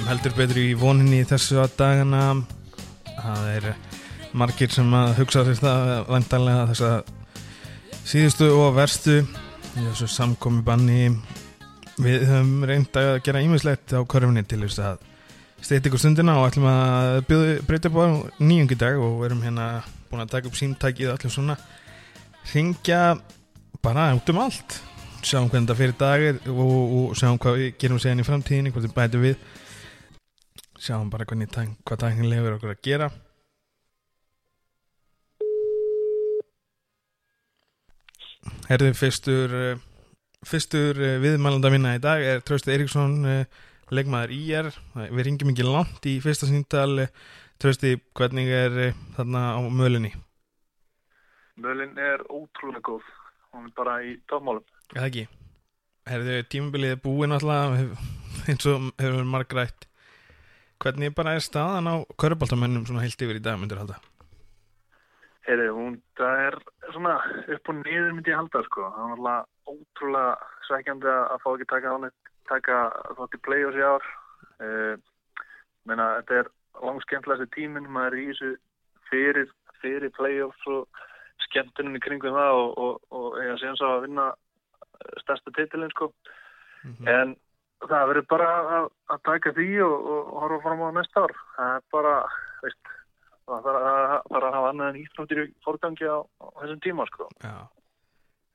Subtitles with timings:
[0.00, 2.20] Lifum heldur betur í voninni þessu að dagana.
[3.04, 3.66] Það er
[4.32, 7.10] margir sem að hugsa sér það vantarlega þess að
[8.08, 9.18] síðustu og verstu.
[9.74, 11.10] Þessu samkomi banni
[12.00, 15.04] við höfum reynd að gera ímislegt á korfinni til þess að
[15.60, 17.20] steyta ykkur stundina og ætlum að
[17.68, 18.06] breyta upp á
[18.40, 19.70] nýjungi dag og verum hérna
[20.08, 21.60] búin að taka upp símtækið allir svona.
[22.54, 23.18] Ringja
[23.84, 24.80] bara út um allt.
[25.20, 28.88] Sjáum hvernig þetta fyrir dagir og, og sjáum hvað við gerum séðan í framtíðinni hvað
[28.88, 29.42] við bætum við
[30.80, 33.10] sjáum bara hvernig hvað tæknin lefur okkur að gera
[38.70, 39.82] Herðið fyrstur eh,
[40.46, 43.60] fyrstur eh, viðmælanda minna í dag er Trausti Eiríksson eh,
[43.92, 44.70] leikmaður í er
[45.10, 47.06] við ringjum ekki langt í fyrsta síntal
[47.60, 48.76] Trausti, hvernig er
[49.18, 50.14] þarna á mölinni?
[51.60, 53.04] Mölin er ótrúlega góð
[53.52, 55.26] hún er bara í tómálum Það ekki.
[56.10, 57.76] Herðu, tímabilið er búinn alltaf
[58.50, 59.89] eins og hefur margrætt.
[60.80, 63.98] Hvernig bara er staðan á köruboltamennum svona heilt yfir í dag, myndir halda?
[65.44, 66.56] Herðu, hún, það er
[66.94, 67.18] svona
[67.56, 68.86] upp og niður myndi ég halda, sko.
[68.94, 70.32] Það var alltaf ótrúlega
[70.68, 72.80] sveikjandi að fá ekki taka ánægt, taka
[73.18, 74.08] þátt í play-offs í ár.
[74.60, 74.94] Uh,
[75.88, 76.50] menna, þetta er
[76.80, 78.50] langskemmtilegast tíminn, maður er í þessu
[79.10, 81.04] fyrir, fyrir play-offs og
[81.48, 84.26] skemmtunum í kringum það og, og, og ég segja svo að vinna
[85.22, 87.08] stærsta titilinn sko mm -hmm.
[87.08, 87.36] en
[87.88, 91.36] það verður bara að, að taka því og, og horfa fram á næsta ár.
[91.56, 92.14] Það er bara
[92.60, 92.90] veist,
[93.48, 97.28] það þarf að hafa annað en íþróttir í fórgangi á, á þessum tíma sko.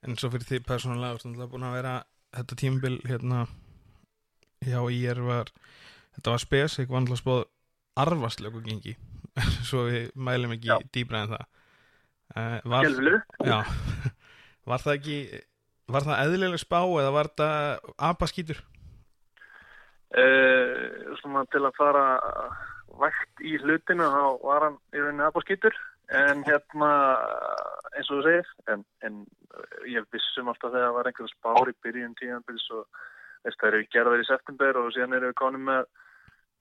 [0.06, 1.96] En svo fyrir því persónulega er búin að vera
[2.36, 3.46] þetta tímabil hérna
[4.66, 5.52] hjá ég var
[6.18, 7.44] þetta var spes, eitthvað vantilega spóð
[7.96, 8.96] arvastlegu gengi.
[9.68, 10.78] Svo við mælum ekki Já.
[10.96, 11.50] dýbra en það.
[12.36, 12.88] Uh, var,
[13.46, 13.58] Já,
[14.70, 15.18] var það ekki
[15.86, 18.62] Var það eðlileg spá eða var það apaskýtur?
[20.16, 22.06] Uh, til að fara
[23.02, 25.76] vægt í hlutinu þá var hann í rauninni apaskýtur
[26.16, 26.92] en hérna
[27.96, 29.20] eins og þú segir en, en
[29.90, 33.04] ég vissum alltaf þegar það var einhvern spár í byrjun tíanbils og
[33.46, 35.84] það eru gerðar í september og síðan eru við konum með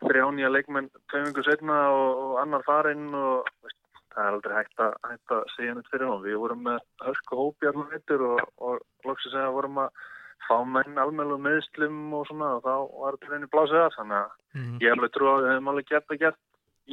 [0.05, 3.79] þrjánja leikmenn tveimingu setna og, og annar farinn og veist,
[4.15, 6.25] það er aldrei hægt að, hægt að segja neitt fyrir hún.
[6.25, 10.05] Við vorum með hópi allar veitur og, og loksins að vorum að
[10.47, 14.35] fá menn almelu meðslum og svona og þá var þetta reyni blásið að þannig að
[14.59, 14.75] mm.
[14.85, 16.43] ég alveg trú að við hefum alveg gert að gert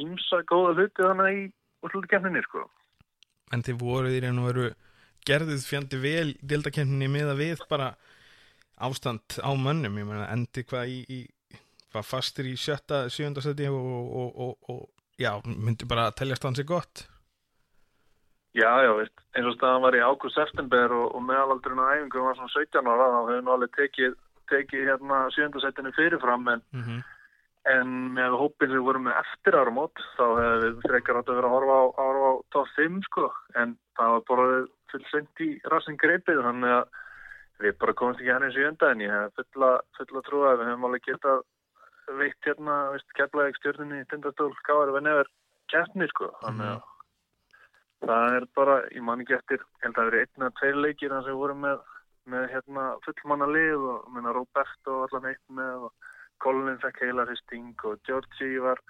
[0.04, 1.44] ímsa góða hluti þannig í
[1.82, 2.64] úrslutikefninni sko.
[3.52, 4.66] En þið voruð í reynu að veru
[5.28, 7.92] gerðuð fjandi vel dildakefninni með að við bara
[8.82, 11.58] ástand á mönnum, ég meina endi hvað í, í
[11.92, 16.46] hvað fastir í sjötta, sjönda seti og, og, og, og já, myndi bara að teljast
[16.48, 17.04] hansi gott
[18.52, 22.20] Já, já, veist, eins og staðan var í ágúst september og, og meðalaldurinn á æfingu
[22.20, 24.18] var svona 17 ára, þá hefur nú alveg tekið,
[24.52, 26.98] tekið hérna sjöndasettinu fyrirfram en, mm -hmm.
[27.72, 31.40] en með hópin sem voru með eftir ára mót þá hefur við frekar átt að
[31.40, 34.46] vera að horfa á, á, top 5 sko, en það var bara
[34.92, 36.84] fullsengt í rassin greipið, þannig að
[37.64, 40.58] við bara komumst ekki hann eins í önda en ég hef fulla, fulla trú að
[40.60, 41.40] við hefum alveg getað
[42.20, 45.28] veikt hérna, veist, keflaðið stjórnunni í tindastól, gáður við nefnir
[45.72, 46.91] keppni sko, þannig að mm -hmm
[48.02, 51.28] það er bara, ég man ekki eftir held að það eru einna tveir leikir að
[51.30, 51.84] við vorum með,
[52.32, 56.10] með hérna, fullmanna lið og minna Roberto allan eitt með og
[56.42, 58.82] Colin fekk heila hristing og Georgi var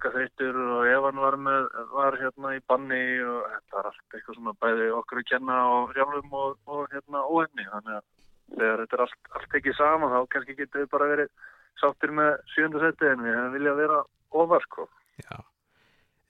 [0.00, 4.54] þreytur og Evan var með var hérna í banni og þetta var allt eitthvað svona
[4.62, 8.06] bæði okkur að kenna á sjálfum og, og hérna óhefni þannig að
[8.54, 11.34] þegar þetta er allt, allt ekki saman þá kannski getur við bara verið
[11.80, 14.00] sáttir með sjöndasetti en við hefum viljað vera
[14.40, 14.88] ofar sko.
[15.20, 15.36] Já.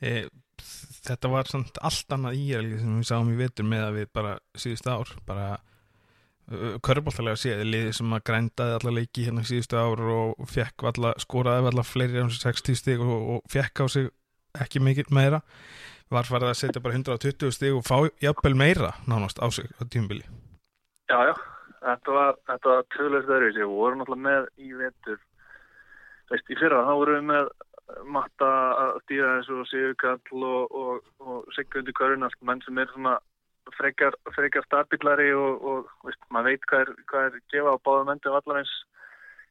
[0.00, 0.12] E
[1.06, 4.08] þetta var samt allt annað í er sem við sáum í vetur með að við
[4.18, 9.80] bara síðust ár bara uh, körbóltalega séði liði sem að grændaði alla leiki hérna síðustu
[9.80, 14.10] ár og fekk alla, skoraði alla fleiri án 60 stík og, og fekk á sig
[14.60, 15.44] ekki mikil meira.
[16.10, 19.86] Var farið að setja bara 120 stík og fá jafnvel meira nánast á sig á
[19.86, 20.24] tímbili
[21.10, 21.34] Já, já,
[21.86, 25.20] þetta var var tölulegst öðru, við vorum alltaf með í vetur
[26.30, 27.50] veist, í fyrra þá vorum við með
[28.04, 28.50] matta
[28.82, 33.16] að stýra þessu og Sigurkall og, og, og Sigurkundi Körun allt menn sem er svona
[33.76, 38.12] frekar, frekar stabillari og, og veist, maður veit hvað er, hvað er gefa á báðum
[38.14, 38.76] endum allar eins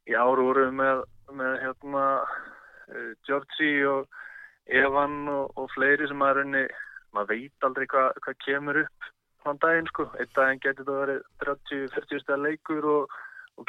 [0.09, 1.03] í áru voru með,
[1.35, 4.19] með hérna uh, Georgi og
[4.69, 6.65] Evan og fleiri sem maður unni
[7.15, 9.09] maður veit aldrei hvað hva kemur upp
[9.45, 13.15] hann daginn sko, einn daginn getur þetta verið 30-40 stæða leikur og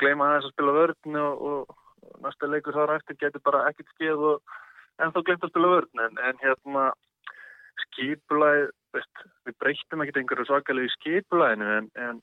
[0.00, 1.76] gleyma þess að spila vörðin og
[2.24, 4.56] næsta leikur þar eftir getur bara ekkert skeið og
[5.00, 6.88] ennþá glemt að spila vörn en, en hérna
[7.86, 8.66] skipulæð
[9.46, 12.20] við breytum ekkert einhverju svakalegu skipulæðinu en, en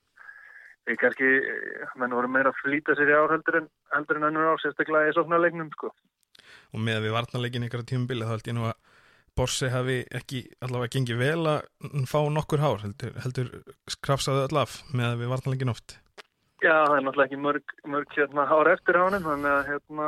[0.88, 1.32] við kannski,
[2.00, 5.12] menn voru meira að flýta sér í ár heldur en, heldur en önnur ár, sérstaklega
[5.12, 5.92] í sóknarleiknum, sko.
[6.76, 8.78] Og með að við varnarleikin á tímubili þá held ég nú að
[9.38, 13.52] Borsi hafi ekki allavega gengið vel að fá nokkur hár, heldur, heldur
[13.94, 16.00] skrafsaðu allaf með að við varnarleikin oft.
[16.58, 20.08] Já, það er náttúrulega ekki mörg, mörg hérna hár eftir hánum, þannig að hérna,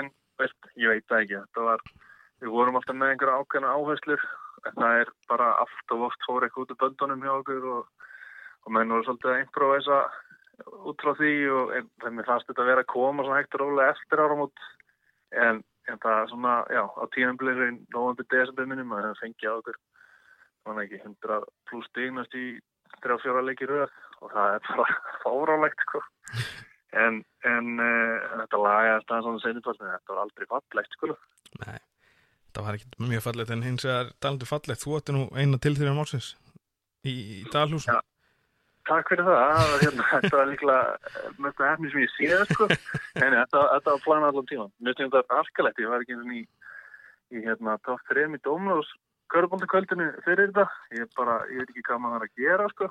[0.00, 0.08] en
[0.42, 1.84] veist, ég veit það ekki, þetta var,
[2.42, 4.24] við vorum alltaf með einhverja ákveðna áherslur,
[4.66, 8.08] en það er bara allt og oft fór eitthvað út af böndunum hjá okkur og,
[8.66, 10.00] og menn voru svolítið að improvisa
[10.90, 13.62] út frá því og þeim er fast þetta að vera að koma svona hægt og
[13.62, 14.66] rólega eftir áramót,
[15.46, 19.54] en en það er svona, já, á tímanblir í nógandi desemberminum að það fengi á
[19.54, 19.78] okkur
[20.62, 22.46] svona ekki 100 pluss stignast í
[23.02, 26.02] 3-4 leikir röð og það er bara fárálegt sko.
[26.92, 31.16] En, en uh, þetta lagast það svona senitvartin, þetta var aldrei fallegt sko.
[31.62, 31.78] Nei,
[32.52, 35.74] það var ekki mjög fallegt en hins vegar talandu fallegt þú ætti nú eina til
[35.78, 36.32] þrjá málsins
[37.04, 38.00] í, í Dalhúsum Já.
[38.88, 42.44] Takk fyrir það, það var, hérna, þetta var líklega mest að hefni sem ég séð
[42.50, 42.66] sko,
[43.20, 44.66] en þetta, þetta var planað allan tíma.
[44.82, 46.42] Mér finnst þetta alkalegt, ég var ekki í,
[47.32, 48.90] í hérna, top 3 í Dómlós
[49.32, 50.66] körbóndakvöldinu fyrir þetta,
[50.98, 52.88] ég bara, ég veit ekki hvað maður var að gera sko,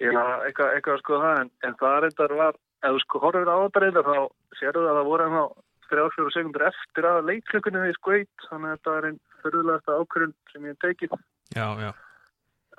[0.00, 3.56] var eitthvað, eitthvað sko það, en, en það reyndar var, ef þú sko horfir á
[3.62, 4.18] þetta reyndar þá
[4.58, 5.44] sérðu það að það voru enná
[5.90, 10.64] 3-4 sekundur eftir að leikklökunni við skveit, þannig að þetta er einn förðulegasta ákvörðun sem
[10.64, 11.18] ég hef tekið.
[11.54, 11.90] Já, já.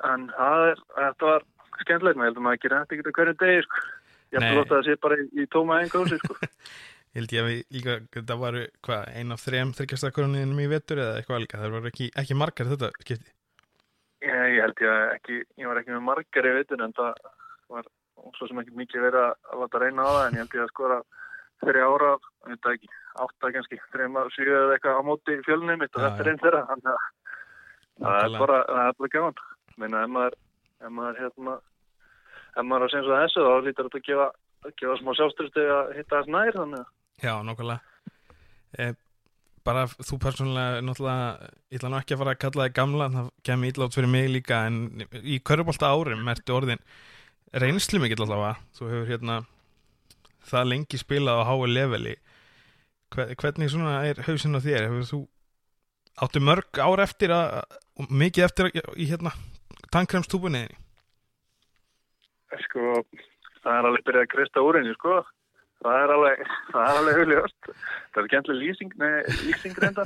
[0.09, 1.45] En það er, þetta var
[1.83, 3.85] skemmtilegt, maður heldur maður ekki rætti ekki hverju degi sko.
[4.33, 6.37] Ég ætti lóta að sé bara í, í tóma einhverjum sko.
[7.15, 10.99] Ég held ég að við líka, þetta var hvað, ein af þrejum þryggjastakörunum í vetur
[10.99, 13.34] eða eitthvað líka, það var ekki, ekki margar þetta skipti?
[14.55, 17.21] Ég, held ég að ekki, ég var ekki með margar í vetur en það
[17.75, 17.89] var
[18.37, 20.71] svo sem ekki mikið verið að láta reyna á það en ég held ég að
[20.71, 21.01] skora
[21.65, 22.13] þrjá ára,
[22.49, 22.89] veit ekki,
[23.25, 26.41] átta kannski, þrejum að sjöu eða eitthvað á móti fjölunum mitt og þetta er einn
[26.43, 27.05] þeirra, þannig að
[28.05, 29.39] það er bara, það er bara gafan.
[29.75, 30.35] Meina, ef maður
[30.83, 31.55] ef maður hérna
[32.55, 34.27] ef maður er að segja svo þessu þá lítur þetta að gefa,
[34.65, 36.93] að gefa smá sjálfstyrstu að hitta þess nær þannig
[37.23, 37.79] Já, nokkulega
[38.77, 38.93] eh,
[39.65, 43.29] bara þú persónulega náttúrulega, ég ætla nú ekki að fara að kalla það gamla það
[43.49, 44.79] kemur íllátt fyrir mig líka en
[45.21, 46.83] í körubólta árum ertu orðin
[47.55, 49.39] reynslu mikill allavega þú hefur hérna
[50.45, 52.15] það lengi spilað á hái leveli
[53.15, 55.21] hvernig svona er hausinn á þér hefur þú
[56.25, 57.61] áttu mörg ár eftir að
[58.09, 59.33] mikið eftir að, í hérna
[59.93, 60.77] tannkremstúbunniðinni?
[62.65, 63.01] Sko,
[63.63, 65.17] það er alveg byrjað að kristja úr henni, sko.
[65.85, 67.69] Það er alveg, það er alveg huljóst.
[68.13, 69.11] Það er gæmlega lýsing, nei,
[69.45, 70.05] lýsing reynda.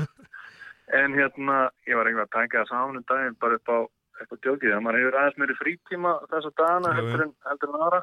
[0.99, 3.77] En hérna, ég var einhver að tækja það saman um daginn bara upp á
[4.19, 4.73] eitthvað djókið.
[4.73, 8.01] Það maður hefur aðeins meiri frítíma þessa dagana heldur en, heldur en aðra.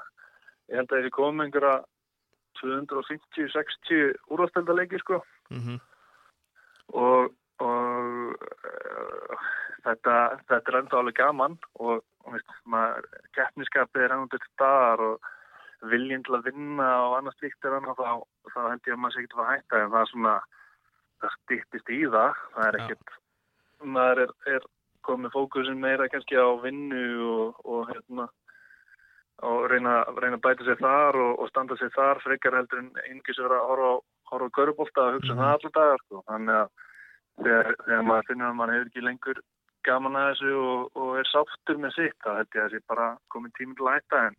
[0.70, 1.75] Ég held að þessi komið einhverja
[2.62, 5.20] 250-60 úrvastöldarleiki, sko.
[5.52, 5.79] Mm -hmm.
[6.96, 7.34] Og,
[7.67, 9.26] og
[9.84, 10.14] þetta,
[10.49, 12.38] þetta er enda alveg gaman og, og
[13.37, 15.32] keppniskapið er ennum til staðar og
[15.92, 18.24] viljinn til að vinna og annars líkt er annars þá,
[18.54, 20.34] þá held ég að maður sé ekki að hætta en það er svona,
[21.22, 23.14] það stýttist í það það er ekkert,
[23.96, 24.66] maður er, er
[25.06, 28.28] komið fókusin meira kannski á vinnu og, og hérna
[29.46, 32.93] og reyna, reyna að bæta sér þar og, og standa sér þar frekar heldur en
[33.05, 33.96] einhvers vera að horfa
[34.31, 35.40] horfa á körubólta og hugsa mm.
[35.40, 36.22] það allar dagar sko.
[36.31, 36.70] þannig að
[37.43, 39.43] þegar, þegar maður finnir að maður hefur ekki lengur
[39.86, 43.08] gaman að þessu og, og er sáttur með sitt þá held ég að þessi bara
[43.34, 44.38] komið tíminn til að hætta en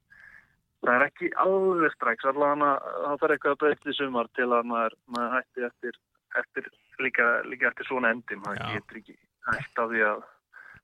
[0.86, 4.72] það er ekki alveg strax allavega þá þarf eitthvað að breytta í sumar til að
[4.72, 6.00] maður, maður hætti eftir,
[6.42, 6.72] eftir
[7.04, 9.16] líka, líka eftir svona endi maður getur ekki
[9.48, 10.26] hætt á því að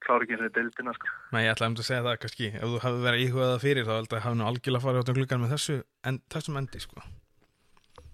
[0.03, 1.11] klára ekki eins og deildina sko.
[1.31, 3.93] Nei, ég ætlaði um að segja það kannski ef þú hafði verið íhugaða fyrir þá
[3.95, 5.77] held að hafa nú algjörlega farið áttum klukkan með þessu
[6.09, 7.05] en, þessum endi sko.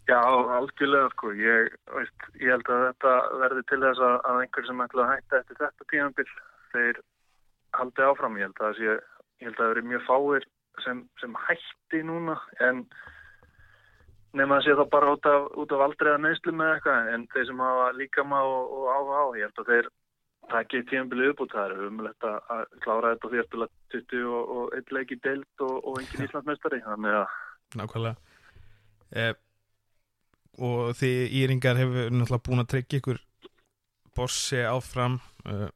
[0.09, 0.19] Já,
[0.57, 4.85] algjörlega sko ég, veist, ég held að þetta verði til þess að, að einhver sem
[4.85, 6.29] ætla að hætta eftir þetta tímanbill
[6.73, 7.01] þeir
[7.79, 10.47] haldi áfram, ég held að það sé ég held að það verið mjög fáir
[10.85, 12.83] sem, sem hætti núna en
[14.37, 17.63] nefn að sé þá bara út af, af aldreiða neyslu með eitthvað en þeir sem
[17.65, 19.91] hafa líka maður og, og áhuga á ég held að þeir
[20.49, 24.55] takki tímanbilið upp út það er umlegt að klára þetta því að spila 20 og,
[24.55, 27.37] og eitt leiki deilt og, og engin Íslandsmeistari þannig að
[27.77, 28.15] Nákvæmlega.
[29.13, 29.33] Eh,
[30.59, 33.19] og því Íringar hefur náttúrulega búin að tryggja ykkur
[34.17, 35.67] bossi áfram uh,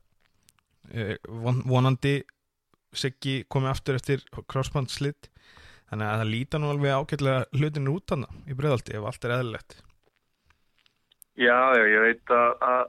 [0.91, 1.15] uh,
[1.69, 2.17] vonandi
[2.93, 5.29] Siggi komið aftur eftir crossband-slitt
[5.89, 9.35] þannig að það líta nú alveg ágætlega hlutinu út hann í bregðaldi ef allt er
[9.37, 9.79] eðlilegt
[11.33, 12.83] Já, já, ég veit að, að,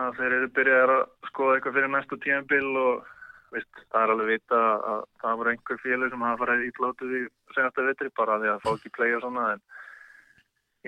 [0.00, 3.10] að þeir eru byrjað að skoða eitthvað fyrir næstu tímanbill og
[3.52, 4.60] veist, það er alveg vita
[4.92, 7.22] að það voru einhver félag sem hafa farið ítlátið í
[7.56, 9.62] senasta vitri bara því að fá ekki play og svona en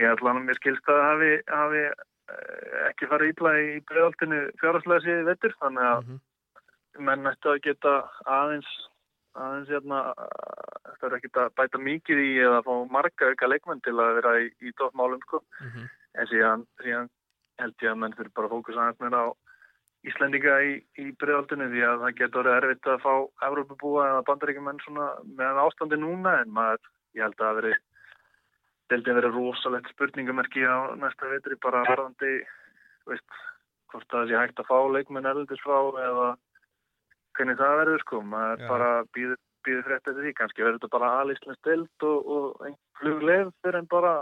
[0.01, 4.41] ég ætla hann að mér skilsta að hafi, hafi eh, ekki farið ítla í bregðaltinu
[4.63, 6.25] fjárhagslega síði vettur þannig að mm -hmm.
[6.99, 8.71] Menn ættu að geta aðeins
[9.39, 10.01] aðeins hérna,
[10.99, 14.33] það er ekkert að bæta mikið í eða fá marga auka leikmenn til að vera
[14.43, 15.43] í, í toppmálum sko.
[15.61, 15.91] Mm -hmm.
[16.19, 17.11] En síðan, síðan
[17.63, 19.29] held ég að menn fyrir bara fókus aðeins meira á
[20.07, 23.15] Íslendinga í, í bregðaldinu því að það getur orðið erfitt að fá
[23.49, 26.85] Evrópabúa eða bandaríkjumenn svona meðan ástandi núna en maður,
[27.19, 27.73] ég held að það veri
[28.89, 32.47] deildin verið rosalegt spurningumerki á næsta vitri bara varðandi,
[33.11, 33.27] veist,
[33.91, 36.29] hvort það sé hægt að fá leikmenn erðildis frá eða
[37.39, 38.69] hvernig það verður sko, maður Já.
[38.73, 42.77] bara býður, býður frétt eftir því, kannski verður þetta bara alíslega stilt og, og einn
[42.99, 44.13] flugleif fyrir en bara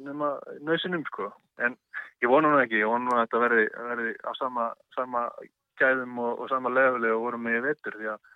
[0.00, 0.32] nema
[0.64, 1.30] nöysinum sko,
[1.60, 1.76] en
[2.24, 5.24] ég vonu nú ekki, ég vonu að þetta verði, verði á sama, sama
[5.80, 8.30] gæðum og, og sama lefili og vorum með vettur því að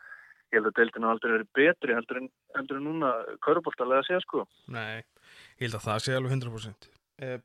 [0.54, 3.10] ég held að deildinu aldrei verið betri heldur en, heldur en núna
[3.44, 4.44] kaurubóltalega að segja sko.
[4.74, 5.02] Nei,
[5.58, 6.90] ég held að það sé alveg 100%.
[7.24, 7.38] Eh,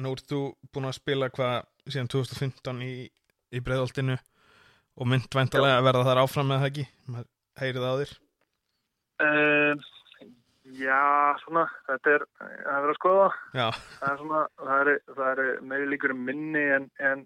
[0.00, 2.92] nú ert þú búin að spila hvað síðan 2015 í,
[3.56, 4.18] í breiðoltinu
[4.96, 6.86] og mynd væntalega að verða þar áfram með það ekki
[7.60, 8.12] heyrið á þér.
[9.20, 9.88] Uh,
[10.78, 13.28] Já, svona þetta er, það er verið að skoða.
[13.58, 13.66] Já.
[13.98, 14.90] það er svona það er,
[15.26, 17.24] er meiri líkur um minni en, en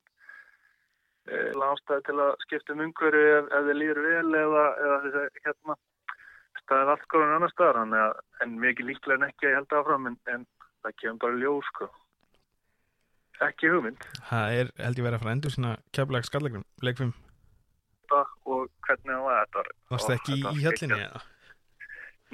[1.28, 5.00] uh, eh, ástæði til að skipta um umhverju ef, ef þið líður vel eða, eða
[5.04, 5.76] þessi hérna
[6.72, 10.16] er allt góðan annar staðar en mikið líklega en ekki að ég held áfram en,
[10.32, 10.46] en
[10.84, 11.90] það kemur bara ljós sko.
[13.44, 14.08] Ekki hugmynd.
[14.30, 17.12] Það er held ég verið að fara að endur svona keflags skallegnum, leikfum
[18.88, 19.78] hvernig það var þetta.
[19.94, 21.24] Varst það ekki í höllinni eða?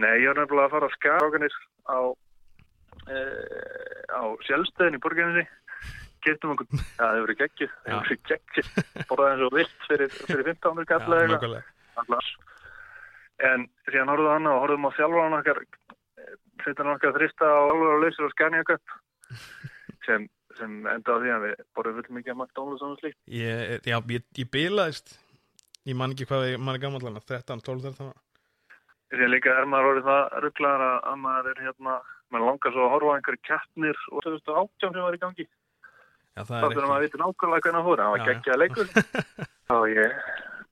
[0.00, 1.56] Nei, ég var nefnilega að fara á skjáganir
[1.90, 2.00] á,
[3.10, 3.18] e,
[4.16, 5.44] á sjálfstöðin í borginni
[6.24, 8.70] getum okkur, já það hefur verið geggið það hefur geggið,
[9.10, 10.82] borðað eins og vilt fyrir, fyrir 15.
[10.90, 11.62] kalla eða
[13.50, 15.62] en síðan horfðum hann og horfðum á þjálfan okkar
[16.60, 18.82] setja hann okkar þrista á alveg á lausur og skænja okkar
[20.04, 20.28] sem,
[20.58, 23.20] sem enda á því að við borðum full mikið að makta ólega svona slíkt
[23.88, 25.16] Já, ég, ég bilaðist
[25.90, 28.10] ég man ekki hvað ég man er gammal 13, 12 13
[29.10, 31.94] Því að líka er maður orðið það rugglar að maður er hérna,
[32.30, 35.46] maður langar svo að horfa einhverju keppnir og 2018 sem var í gangi.
[36.30, 38.62] Já, það er ekki Það maður viti nákvæmlega hvernig það fór, það var ekki að
[38.62, 38.92] leikur.
[39.80, 40.14] Og ég,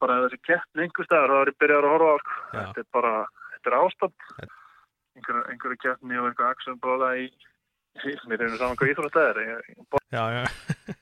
[0.02, 2.38] bara þessi keppni einhver staðar, þá er ég byrjað að horfa á sko.
[2.54, 3.12] þetta er bara,
[3.56, 4.30] þetta er ástand.
[5.18, 7.26] Einhverju, einhverju keppni og einhverju aksum bóða í,
[8.30, 9.42] mér er saman hvað íþrótt það er
[10.14, 10.42] Já, já,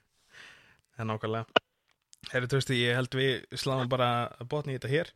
[0.97, 1.66] það er nákvæmlega
[2.33, 5.13] Herri Trösti, ég held við sláum bara botni í þetta hér.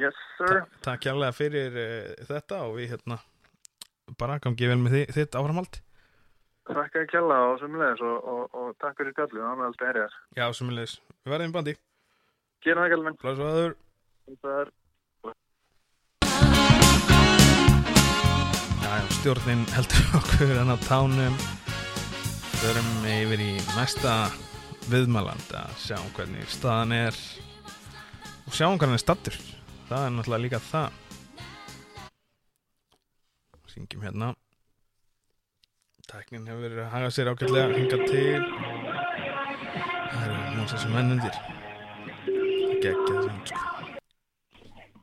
[0.00, 0.64] Yes, sir.
[0.80, 3.20] Ta takk hjálpa fyrir uh, þetta og við hérna
[4.18, 5.78] bara gangið vel með þi þitt áframhald.
[6.72, 9.98] Takk að kjalla og sumulegis og, og, og takk fyrir kallu, þannig að allt er
[10.02, 10.20] hér.
[10.38, 10.94] Já, sumulegis.
[11.22, 11.74] Við verðum í bandi.
[12.62, 13.18] Gera það, kallmenn.
[13.22, 13.74] Blæs og aður.
[14.42, 14.72] Það er...
[19.22, 21.36] Stjórnin heldur okkur en á tánum.
[22.62, 24.14] Förum yfir í næsta
[24.90, 27.18] viðmæland að sjá hvernig staðan er
[28.46, 29.38] og sjá hvernig er stattur
[29.92, 31.00] það er náttúrulega líka það.
[33.72, 34.28] Syngjum hérna.
[36.12, 38.42] Tæknin hefur verið að haga sér ákveðlega hinga til.
[40.12, 41.38] Það eru mjög sem mennundir
[42.82, 43.68] sem sko.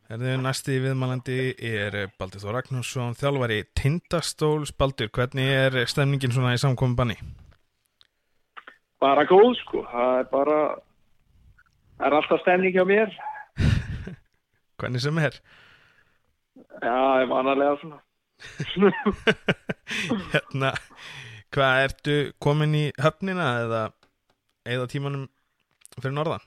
[0.09, 4.73] Erðu næsti viðmælandi er Baldur Þór Ragnarsson, þjálfari Tindastóls.
[4.73, 7.17] Baldur, hvernig er stemningin svona í samkomi banni?
[9.01, 9.83] Bara góð sko.
[9.91, 10.59] Það er bara
[11.97, 13.15] það er alltaf stemning hjá mér.
[14.79, 15.39] Hvernig sem er.
[16.79, 17.99] Já, er vanalega svona.
[20.31, 20.71] Hérna
[21.51, 23.81] hvað ertu komin í höfnina eða
[24.69, 25.25] eða tímanum
[25.97, 26.45] fyrir norðan?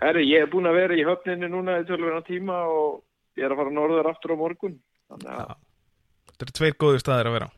[0.00, 3.02] Herri, ég er búin að vera í höfninu núna í tölvuna tíma og
[3.38, 4.78] ég er að fara norður aftur á morgun.
[5.12, 7.52] Þetta eru tveir góður staðir að vera á.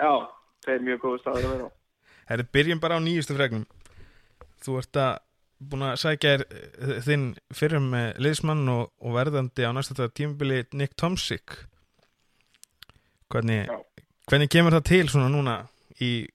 [0.00, 0.12] Já,
[0.64, 1.85] tveir mjög góður staðir að vera á
[2.26, 3.66] Það er byrjum bara á nýjustu fregnum.
[4.64, 5.12] Þú ert að
[5.56, 10.96] búin að sækja eh, þinn fyrir með liðsmann og, og verðandi á næsta tímubili Nick
[10.98, 11.56] Tomsik.
[13.32, 13.70] Hvernig,
[14.28, 15.56] hvernig kemur það til svona núna
[16.02, 16.26] í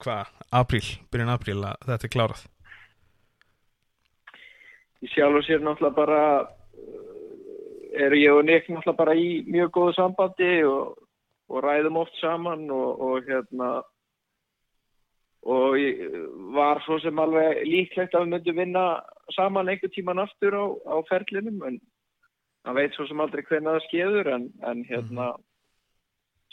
[0.00, 2.44] hvað, apríl, byrjun apríl að þetta er klárað?
[5.04, 9.74] Ég sjálf og sér náttúrulega bara eh, eru ég og Nick náttúrulega bara í mjög
[9.74, 10.94] góðu sambandi og,
[11.50, 13.80] og ræðum oft saman og, og hérna
[15.44, 15.76] og
[16.56, 18.84] var svo sem alveg líklegt að við myndum vinna
[19.36, 21.80] saman einhver tíman aftur á, á ferlinum en
[22.64, 25.42] það veit svo sem aldrei hvernig það skeður en, en hérna mm.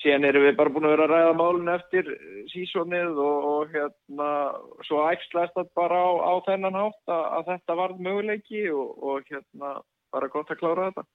[0.04, 2.12] síðan erum við bara búin að vera að ræða málun eftir
[2.52, 4.30] sísonið og, og hérna
[4.90, 9.32] svo ægslæst það bara á, á þennan hátt að, að þetta varð möguleiki og, og
[9.32, 9.78] hérna
[10.12, 11.08] bara gott að klára þetta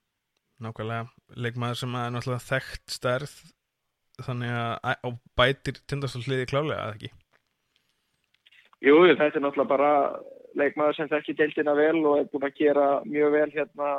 [0.57, 1.05] Nákvæmlega,
[1.37, 3.33] leikmaður sem er náttúrulega þekkt stærð
[4.25, 7.11] þannig að bætir tindastóðsliði klálega, eða ekki?
[8.85, 9.91] Jú, þetta er náttúrulega bara
[10.57, 13.89] leikmaður sem þekki deildina vel og er búin að gera mjög vel hérna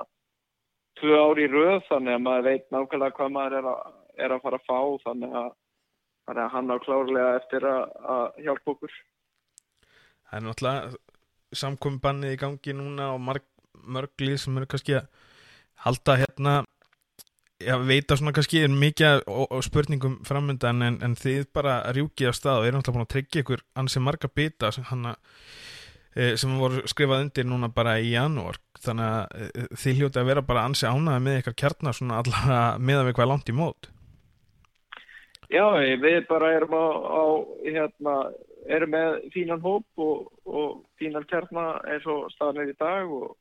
[0.99, 4.45] tvö ári í röð þannig að maður veit nákvæmlega hvað maður er að, er að
[4.47, 5.51] fara að fá þannig að,
[6.27, 7.83] þannig að hann á klárlega eftir að,
[8.15, 8.97] að hjálpa okkur.
[10.29, 13.23] Það er náttúrulega samkomi í gangi núna og
[13.89, 15.07] mörglið sem eru kannski að
[15.87, 16.59] halda hérna
[17.59, 19.25] Já, veita svona kannski mikið
[19.67, 23.43] spurningum framöndan en, en þið bara rjúkið á stað og erum alltaf búin að tryggja
[23.43, 25.17] ykkur ansið marga bita sem, hana,
[26.15, 28.61] e, sem voru skrifað undir núna bara í janúar.
[28.79, 32.63] Þannig að e, þið hljóti að vera bara ansið ánaði með ykkar kjarnar svona allavega
[32.79, 33.91] meðan við hvað langt í mót.
[35.51, 35.67] Já,
[36.05, 37.25] við bara erum á, á
[37.67, 38.17] hérna,
[38.71, 43.35] erum með fínan hóp og, og fínan kjarnar eins og staðan er í dag og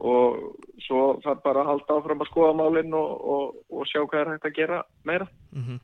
[0.00, 4.20] og svo þarf bara að halda áfram að skoða málinn og, og, og sjá hvað
[4.20, 5.80] er hægt að gera meira mm -hmm.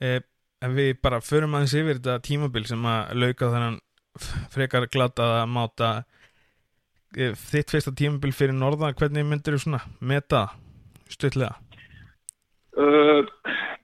[0.00, 0.20] eh,
[0.60, 3.78] En við bara förum aðeins yfir þetta tímabil sem að lauka þennan
[4.52, 5.90] frekar glataða máta
[7.16, 10.42] eh, þitt fyrsta tímabil fyrir norða, hvernig myndir þú svona meta
[11.08, 11.54] stutlega?
[12.76, 13.24] Uh,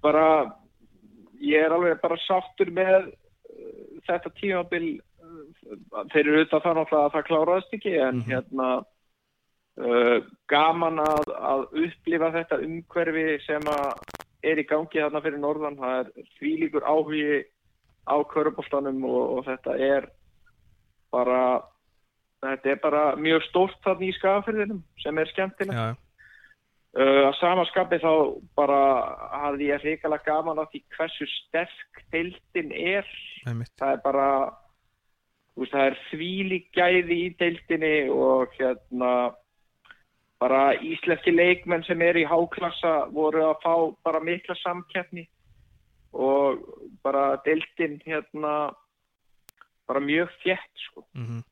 [0.05, 0.27] bara
[1.41, 7.17] ég er alveg bara sáttur með uh, þetta tímabil uh, þeir eru auðvitað náttúrulega að
[7.17, 8.29] það kláraðist ekki en mm -hmm.
[8.35, 8.69] hérna
[10.49, 13.67] gaman að, að upplifa þetta umhverfi sem
[14.47, 15.77] er í gangi þarna fyrir norðan.
[15.81, 17.43] Það er því líkur áhugi
[18.07, 20.09] á körubóltanum og, og þetta er
[21.13, 21.41] bara
[22.45, 28.13] þetta er bara mjög stórt þarna í skafirðinum sem er skemmtilega uh, að samaskapi þá
[28.59, 28.83] bara
[29.47, 33.11] hafði ég hrikalega gaman að því hversu sterk deildin er.
[33.47, 33.73] Æmitt.
[33.81, 34.29] það er bara
[35.57, 39.13] veist, það er því lík gæði í deildinni og hérna
[40.41, 45.27] bara íslenski leikmenn sem er í háklassa voru að fá bara mikla samkeppni
[46.13, 46.65] og
[47.05, 48.73] bara deltinn hérna
[49.89, 51.45] bara mjög þjætt sko mm -hmm.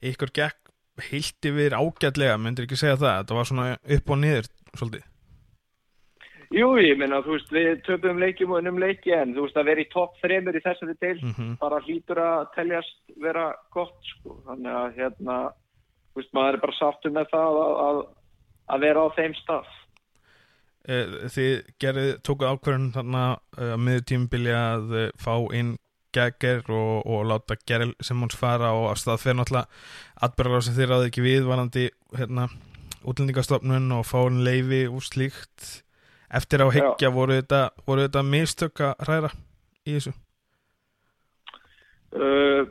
[0.00, 0.70] Ykkur gekk
[1.10, 3.66] heilt yfir ágætlega, myndir ekki segja það þetta var svona
[3.96, 5.06] upp og niður svolítið
[6.50, 9.68] Jú, ég minna, þú veist, við töfum leikjum og unnum leiki en þú veist að
[9.70, 11.58] vera í topp þreymur í þessari deil mm -hmm.
[11.60, 15.36] bara hlýtur að teljast vera gott sko, þannig að hérna
[16.16, 18.00] veist, maður er bara sáttu með það að, að,
[18.74, 19.76] að vera á þeim stað.
[20.90, 25.76] Eh, Þið gerði, tókuð ákverðin þarna að uh, miður tímbili að fá inn
[26.14, 29.68] gegger og, og láta Geril Simons fara og að stað fyrir náttúrulega
[30.26, 31.84] atbyrgar sem þið ráði ekki við varandi
[32.18, 32.48] hérna,
[33.06, 35.68] útlendingastofnun og fáin leifi og slíkt.
[36.30, 39.30] Eftir á heggja voru þetta, voru þetta mistök að hræra
[39.86, 40.12] í þessu?
[42.10, 42.66] Uh,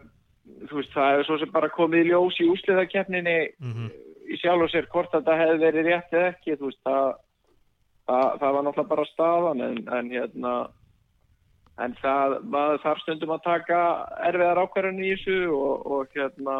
[0.71, 3.89] veist, það er svo sem bara komið í ljós í úsliðarkeppninni mm -hmm.
[4.33, 7.07] í sjálf og sér hvort þetta hefði verið rétt eða ekki, veist, það,
[8.07, 10.53] það, það var náttúrulega bara stafan en, en hérna
[11.79, 13.79] en það, maður þarf stundum að taka
[14.27, 16.59] erfiðar ákvarðan í þessu og, og hérna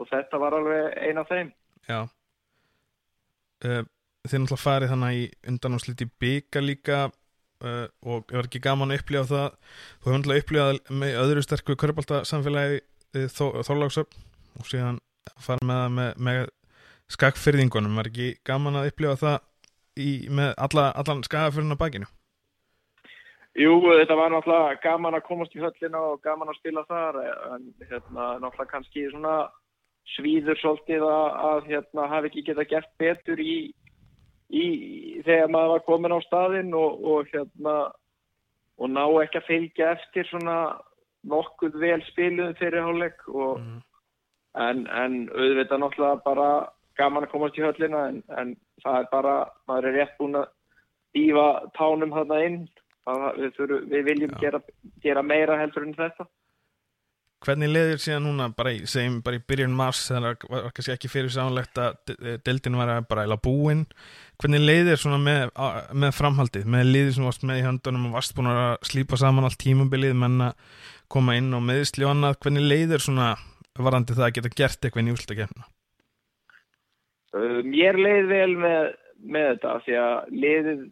[0.00, 1.50] og þetta var alveg eina af þeim.
[1.88, 2.00] Já.
[3.60, 3.82] Uh,
[4.28, 9.00] Þið náttúrulega farið þannig í undanánsliti bygga líka uh, og ég var ekki gaman að
[9.00, 9.54] upplifa það.
[10.00, 12.82] Þú hefði náttúrulega upplifað með öðru sterku körbáltasamfélagi
[13.14, 15.00] Þorláksöfn og síðan
[15.40, 16.40] fara með það með, með
[17.10, 19.38] skakfyrðingunum var ekki gaman að upplifa það
[19.98, 22.10] í, með alla, allan skakfyrðin á bakinu?
[23.58, 27.64] Jú, þetta var náttúrulega gaman að komast í höllina og gaman að spila þar en
[27.82, 29.34] hérna, náttúrulega kannski svona
[30.14, 33.56] svíður svolítið að, að hérna, hafi ekki geta gert betur í,
[34.54, 34.66] í
[35.26, 37.74] þegar maður var komin á staðin og, og hérna
[38.80, 40.60] og ná ekki að fylgja eftir svona
[41.28, 43.78] nokkuð vel spiluðum fyrir hálfleik mm.
[44.64, 46.50] en, en auðvitað náttúrulega bara
[47.00, 49.36] gaman að komast í höllina en, en það er bara,
[49.68, 50.50] maður er rétt búin að
[51.16, 51.46] dýfa
[51.78, 52.60] tánum þarna inn.
[53.10, 54.60] Við, þurru, við viljum gera,
[55.02, 56.28] gera meira heldur en þetta.
[57.40, 60.92] Hvernig leðir síðan núna bara í, segjum bara í byrjun mars þegar það var kannski
[60.92, 62.12] ekki fyrir sánlegt að
[62.44, 63.86] deildin var bara eila búinn
[64.40, 65.54] hvernig leiðir svona með,
[65.96, 69.48] með framhaldið, með liðið sem varst með í höndunum og varst búin að slípa saman
[69.48, 70.50] allt tímabilið menna
[71.10, 73.34] koma inn á meðsli og annað, hvernig leiðir svona
[73.80, 75.68] varandi það að geta gert eitthvað í úrslutakefna?
[77.30, 78.90] Uh, mér leið vel með,
[79.22, 80.82] með þetta því að leiðið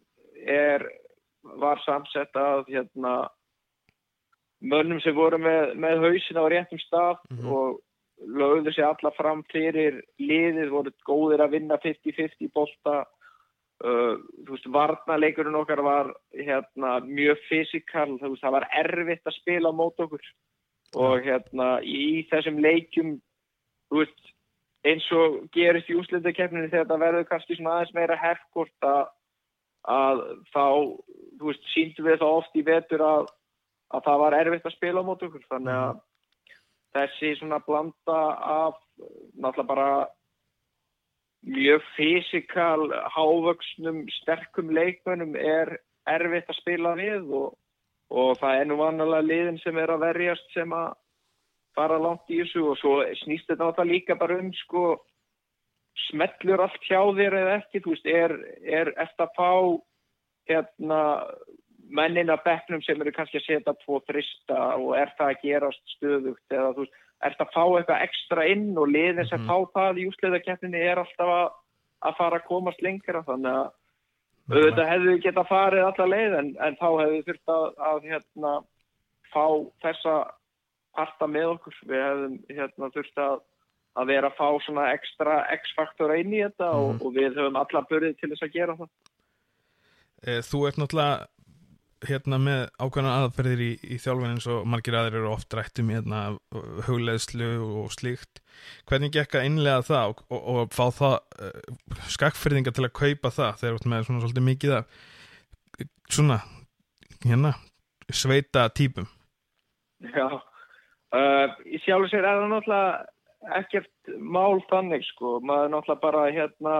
[0.55, 0.87] er,
[1.63, 3.13] var samsett af hérna,
[4.59, 7.53] mönnum sem voru með, með hausin á réttum stað mm -hmm.
[7.55, 7.79] og
[8.39, 13.05] lögðu sér alla fram fyrir liðið, voru góðir að vinna 50-50 bólta
[13.79, 20.01] Uh, þú veist, varnaleikurinn okkar var hérna, mjög fysikal það var erfitt að spila mót
[20.03, 20.25] okkur.
[20.99, 23.13] Og hérna í þessum leikjum
[23.87, 24.33] þú veist,
[24.87, 29.01] eins og gerist í úslendakeppninu þegar það verður kannski aðeins meira herfkort að,
[29.95, 30.21] að
[30.53, 30.65] þá
[31.43, 33.31] veist, síndum við þá oft í vetur að,
[33.95, 35.47] að það var erfitt að spila mót okkur.
[35.51, 36.05] Þannig að mm.
[36.97, 38.21] þessi svona blanda
[38.59, 38.79] af
[39.39, 39.89] náttúrulega bara
[41.45, 45.77] mjög fysikal, hávöksnum, sterkum leikmönum er
[46.09, 47.53] erfitt að spila við og,
[48.09, 50.91] og það er nú vannalega liðin sem er að verjast sem að
[51.77, 54.83] fara langt í þessu og svo snýst þetta náttúrulega líka bara um sko
[56.09, 59.51] smellur allt hjá þér eða ekki, þú veist, er, er eftir að fá
[60.49, 61.01] hérna
[61.89, 65.95] mennin að bekknum sem eru kannski að setja tvo þrista og er það að gerast
[65.95, 69.49] stöðugt eða þú veist, er það að fá eitthvað ekstra inn og liðin sem mm
[69.49, 71.47] fá það í úsliðakeppninni er alltaf að,
[72.07, 73.69] að fara að komast lengra þannig að
[74.49, 78.07] auðvitað hefðu við geta farið alla leið en, en þá hefðu við þurft að, að
[78.09, 78.53] hérna,
[79.33, 79.45] fá
[79.85, 80.15] þessa
[80.97, 81.79] parta með okkur.
[81.89, 83.35] Við hefðum hérna, þurft að,
[84.01, 87.03] að vera að fá svona ekstra X-faktor inn í þetta mm og, mhm.
[87.05, 88.95] og við höfum alla börið til þess að gera það.
[90.25, 91.27] Eh, Þú ert náttúrulega
[92.07, 96.21] hérna með ákveðna aðferðir í, í þjálfin eins og margir aðrir eru oft rættum hérna
[96.87, 97.49] hugleðslu
[97.81, 98.41] og slíkt.
[98.89, 101.15] Hvernig gekk að innlega það og, og, og fá það
[101.47, 101.79] uh,
[102.15, 104.99] skakfyrðinga til að kaupa það þegar ert með svona svolítið mikið að
[106.09, 106.39] svona
[107.25, 107.53] hérna
[108.09, 109.09] sveita típum?
[109.99, 116.23] Já uh, í sjálf sér er það náttúrulega ekkert mál þannig sko, maður náttúrulega bara
[116.35, 116.75] hérna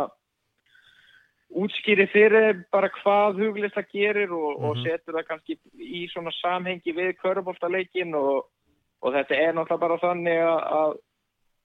[1.49, 4.69] útskýri fyrir bara hvað huglista gerir og, mm -hmm.
[4.69, 4.83] og mhm.
[4.85, 8.45] setur það kannski í svona samhengi við körubóltaleikin og,
[9.01, 10.93] og þetta er náttúrulega bara þannig að,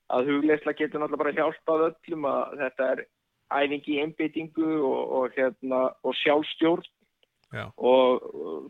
[0.09, 3.05] að huglista getur náttúrulega bara hjálpað öllum að þetta er
[3.53, 6.83] æfingi í einbyttingu og, og hérna, sjálfstjórn
[7.53, 7.71] Já.
[7.77, 8.23] og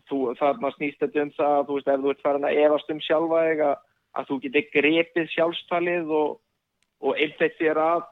[0.09, 2.91] þú, þarna snýst þetta um það að þú veist ef þú ert farin að efast
[2.91, 3.77] um sjálfa að,
[4.13, 6.11] að þú getur grepið sjálfstalið
[7.05, 8.03] og einfætt þér að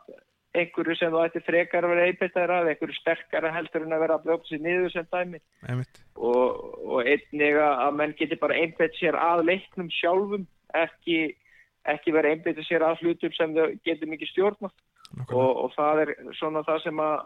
[0.54, 4.18] einhverju sem þú ætti frekar að vera einbættar af, einhverju sterkara heldur en að vera
[4.18, 5.40] að blóta sér niður sem dæmi.
[6.14, 11.20] Og, og einnig að menn geti bara einbætt sér að leiknum sjálfum, ekki,
[11.90, 16.14] ekki vera einbættar sér að hlutum sem þau getur mikið stjórn og, og það er
[16.38, 17.18] svona það sem að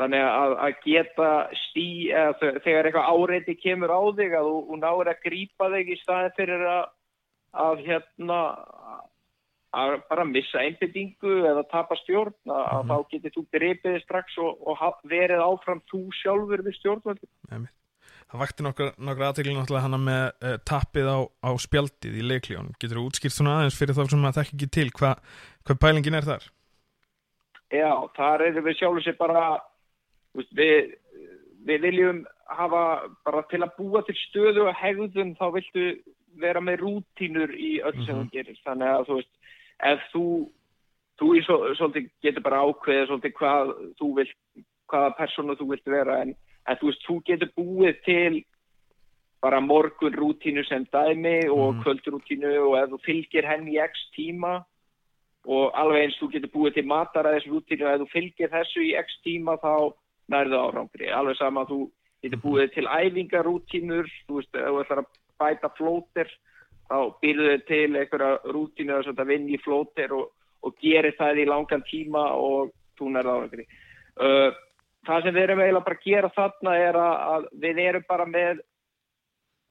[0.00, 1.30] þannig að, að geta
[1.68, 5.92] stí, eða, þegar eitthvað áreiti kemur á þig að þú, þú náður að grýpa þig
[5.94, 6.86] í staði fyrir að,
[7.64, 8.40] að hérna
[9.74, 12.74] að bara missa einbindingu eða tapa stjórn að, mm.
[12.74, 12.90] að mhm.
[12.90, 17.30] þá getur þú drepið strax og, og verið áfram þú sjálfur við stjórnvöldu
[18.24, 22.72] Það vakti nokkur, nokkur aðtegli náttúrulega hana með uh, tappið á, á spjaldið í leiklíón
[22.80, 25.36] getur þú útskýrt svona aðeins fyrir þá sem að það ekki til hvað
[25.68, 26.48] hva pælingin er þar?
[27.74, 29.44] Já, þar er við sjálfur sér bara
[30.34, 30.94] við,
[31.68, 32.82] við viljum hafa
[33.26, 35.86] bara til að búa til stöðu og hegðun þá viltu
[36.40, 38.30] vera með rútínur í öll sem mm -hmm.
[38.30, 39.34] þú gerir þannig að þú veist
[39.82, 40.24] ef þú,
[41.20, 44.36] þú svo, svolítið getur bara ákveðið svolítið hvað þú vilt,
[44.90, 46.34] hvaða persónu þú vilt vera en,
[46.68, 48.44] en þú veist, þú getur búið til
[49.44, 51.82] bara morgun rútínu sem dæmi og mm.
[51.84, 54.62] kvöldrútínu og ef þú fylgir henni í x tíma
[55.44, 58.94] og alveg eins þú getur búið til mataræðis rútínu og ef þú fylgir þessu í
[58.96, 59.92] x tíma þá
[60.32, 61.10] nærðu árangri.
[61.12, 61.80] Alveg sama þú
[62.24, 62.46] getur mhm.
[62.46, 66.32] búið til æfingarútínur, þú veist, ef þú ætlar að bæta flóter
[66.88, 70.30] þá byrjuðu þau til einhverja rútinu að vinna í flóter og,
[70.64, 73.66] og gerir það í langan tíma og túnar það á einhverju.
[74.14, 74.50] Uh,
[75.06, 78.26] það sem við erum eiginlega bara að gera þarna er að, að við erum bara
[78.30, 78.62] með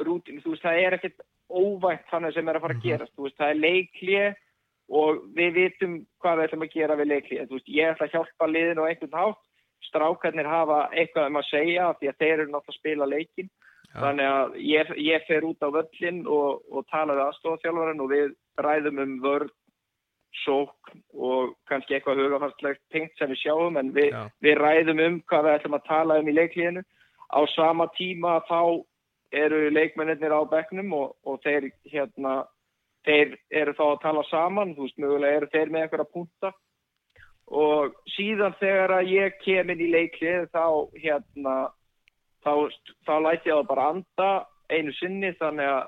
[0.04, 1.24] rútinu, þú veist það er ekkert
[1.54, 2.88] óvægt þannig sem er að fara að mhm.
[2.88, 4.40] gerast, þú veist það er leiklið
[4.94, 8.16] og við vitum hvað við ætlum að gera við leiklið, þú veist ég ætla að
[8.18, 9.44] hjálpa liðinu á einhvern hátt,
[9.88, 13.50] strákarnir hafa eitthvað um að segja því að þeir eru náttúrulega að spila leikin.
[13.94, 18.32] Þannig að ég, ég fer út á völlin og, og tala við aðstofþjálfarinn og við
[18.66, 19.52] ræðum um vörð,
[20.44, 25.46] sók og kannski eitthvað hugafastlegt tengt sem við sjáum en við, við ræðum um hvað
[25.46, 26.82] við ætlum að tala um í leiklíðinu.
[27.30, 28.82] Á sama tíma þá
[29.34, 32.34] eru leikmennir á begnum og, og þeir, hérna,
[33.06, 36.54] þeir eru þá að tala saman, þú veist, mögulega eru þeir með einhverja punta
[37.54, 40.66] og síðan þegar að ég kem inn í leiklið þá
[40.98, 41.56] hérna
[42.44, 42.54] þá,
[43.08, 44.30] þá læti ég að bara anda
[44.72, 45.84] einu sinni þannig að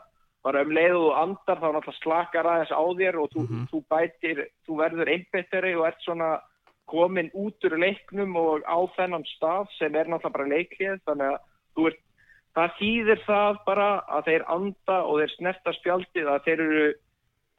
[0.46, 3.68] bara um leiðu og andar þá náttúrulega slakar aðeins á þér og þú, mm -hmm.
[3.72, 6.30] þú bætir, þú verður einbetteri og ert svona
[6.86, 11.88] komin út úr leiknum og á þennan stað sem er náttúrulega bara leiklið þannig að
[11.88, 12.02] ert,
[12.56, 16.94] það þýðir það bara að þeir anda og þeir snerta spjaldið að þeir eru,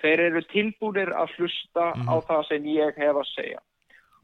[0.03, 2.11] þeir eru tilbúinir að hlusta mm -hmm.
[2.13, 3.61] á það sem ég hef að segja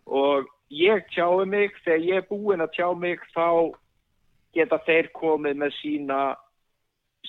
[0.06, 3.74] og ég tjái mig, þegar ég er búin að tjá mig þá
[4.54, 6.20] geta þeir komið með sína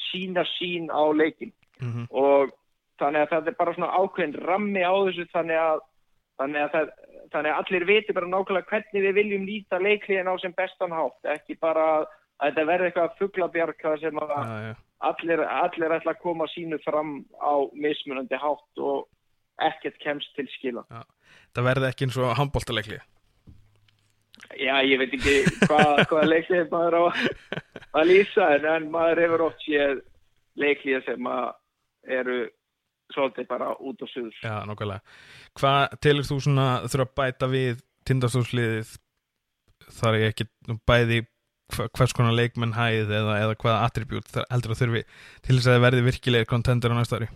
[0.09, 2.05] sína sín á leikin mm -hmm.
[2.09, 2.53] og
[3.01, 5.79] þannig að það er bara svona ákveðin rammi á þessu þannig að,
[6.41, 6.89] þannig að, það,
[7.31, 11.31] þannig að allir viti bara nákvæmlega hvernig við viljum nýta leikliðin á sem bestan hátt
[11.35, 12.05] ekki bara að
[12.49, 14.75] þetta verði eitthvað fugglabjarka sem að ja, ja.
[15.03, 19.09] Allir, allir ætla að koma sínu fram á mismunandi hátt og
[19.59, 21.03] ekkert kemst til skila ja.
[21.53, 23.01] Það verði ekki eins og handbóltaleikli
[24.59, 27.03] Já, ég veit ekki hvað hva leiklið maður á
[27.93, 30.03] að lýsa en, maður hefur oft séð
[30.59, 31.29] leiklið sem
[32.19, 32.37] eru
[33.13, 34.35] svolítið bara út og suður.
[34.43, 35.01] Já, nokkulega.
[35.59, 38.95] Hvað telur þú svona þurfa að bæta við tindastólsliðið
[39.99, 40.49] þar ég ekki
[40.87, 41.23] bæði
[41.73, 45.01] hvers konar leikmenn hæð eða, eða hvaða attribút heldur að þurfi
[45.45, 47.29] til þess að það verði virkilega kontender á næsta ári?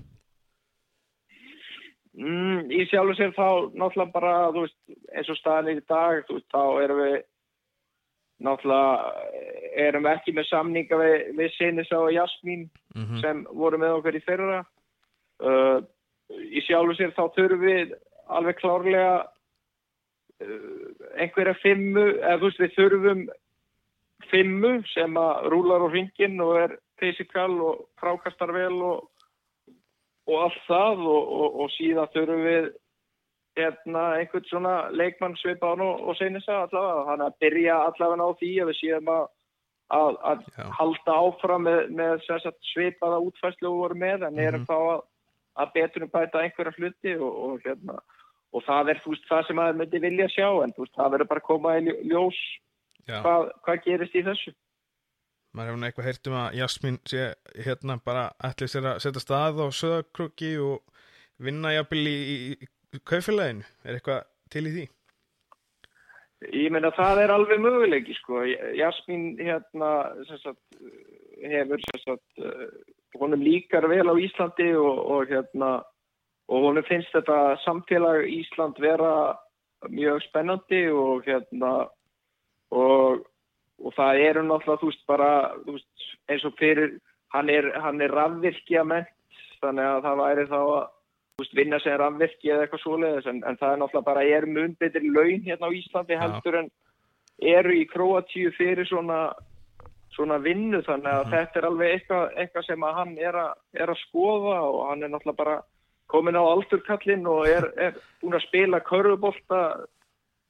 [2.18, 4.78] Mm, í sjálf og sér þá náttúrulega bara veist,
[5.14, 7.18] eins og staðin í dag veist, þá erum við
[8.48, 9.12] náttúrulega
[9.84, 12.64] erum við ekki með samninga við, við Sinisa og Jasmín
[12.96, 13.22] mm -hmm.
[13.22, 14.60] sem voru með okkur í fyrra
[15.46, 15.80] uh,
[16.42, 17.94] í sjálf og sér þá þurfum við
[18.28, 19.14] alveg klárlega
[20.42, 20.90] uh,
[21.22, 23.22] einhverja fimmu eða þú veist við þurfum
[24.32, 29.06] fimmu sem að rúlar á ringin og er physikal og frákastar vel og
[30.28, 32.70] og allt það og, og, og síðan þurfum við
[33.58, 38.52] hérna, einhvern svona leikmann svipaðan og, og senisa allavega, þannig að byrja allavega á því
[38.62, 39.24] að við síðan að,
[39.98, 40.44] að, að
[40.80, 42.28] halda áfram með, með
[42.74, 44.70] svipaða útfæslu og voru með en erum mm -hmm.
[44.70, 45.02] þá að,
[45.64, 47.98] að betunum bæta einhverja hluti og hérna
[48.56, 51.44] og það er veist, það sem aðeins myndi vilja sjá en veist, það verður bara
[51.44, 52.40] að koma í ljós
[53.08, 54.54] hvað, hvað gerist í þessu
[55.58, 57.24] maður hefur eitthvað heyrt um að Jasmín sé
[57.66, 60.84] hérna bara ætli sér að setja stað á söðakrukki og
[61.44, 64.86] vinna jafnvel í, í, í kaufélaginu, er eitthvað til í því?
[66.54, 68.44] Ég meina það er alveg möguleiki sko,
[68.78, 69.92] Jasmín hérna
[70.30, 70.62] sagt,
[71.42, 72.42] hefur sagt,
[73.18, 75.72] honum líkar vel á Íslandi og, og hérna
[76.48, 79.36] og honum finnst þetta samfélag Ísland vera
[79.92, 81.74] mjög spennandi og hérna
[82.74, 83.26] og
[83.84, 85.32] og það eru náttúrulega, þú veist, bara
[85.66, 86.98] veist, eins og fyrir
[87.36, 89.12] hann er, er rafvirkja ment
[89.62, 90.88] þannig að það væri þá að
[91.42, 94.78] veist, vinna sem rafvirkja eða eitthvað svoleiðis en, en það er náttúrulega bara, er mun
[94.80, 96.72] betri laun hérna á Íslandi heldur en
[97.58, 99.22] eru í Kroatíu fyrir svona
[100.18, 101.34] svona vinnu þannig að mm.
[101.36, 105.12] þetta er alveg eitthvað, eitthvað sem hann er að, er að skoða og hann er
[105.14, 105.58] náttúrulega bara
[106.12, 109.62] komin á aldurkallin og er, er búin að spila körfubólta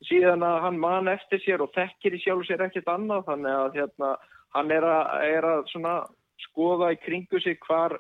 [0.06, 3.80] síðan að hann man eftir sér og þekkir í sjálf sér ekkert annað þannig að
[3.80, 4.12] hérna,
[4.56, 5.64] hann er að, er að
[6.46, 7.98] skoða í kringu sig hvar,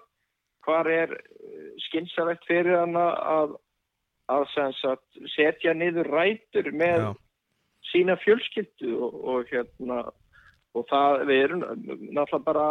[0.66, 3.58] hvar er eh, skynsarlegt fyrir hann að,
[4.30, 4.46] að
[4.82, 7.10] sagt, setja niður rætur með Já.
[7.92, 10.04] sína fjölskyldu og, og, hérna,
[10.78, 12.70] og það við erum náttúrulega bara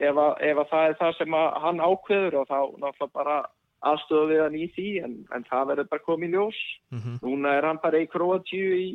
[0.00, 3.40] ef, að, ef að það er það sem hann ákveður og þá náttúrulega bara
[3.80, 6.58] aðstofa við hann í því en, en það verður bara komið ljós
[6.90, 7.20] mm -hmm.
[7.22, 8.88] núna er hann bara í Kroatíu í,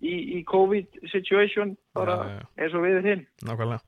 [0.00, 2.50] í, í COVID situation bara ja, ja.
[2.64, 3.80] eins og við hinn Nákvæmlega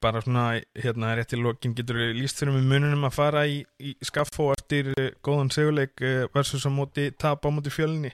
[0.00, 3.94] bara svona, hérna er eftir lokin getur líst fyrir með mununum að fara í, í
[4.04, 8.12] skaffó eftir uh, góðan seguleik uh, versus á móti tap á móti fjölni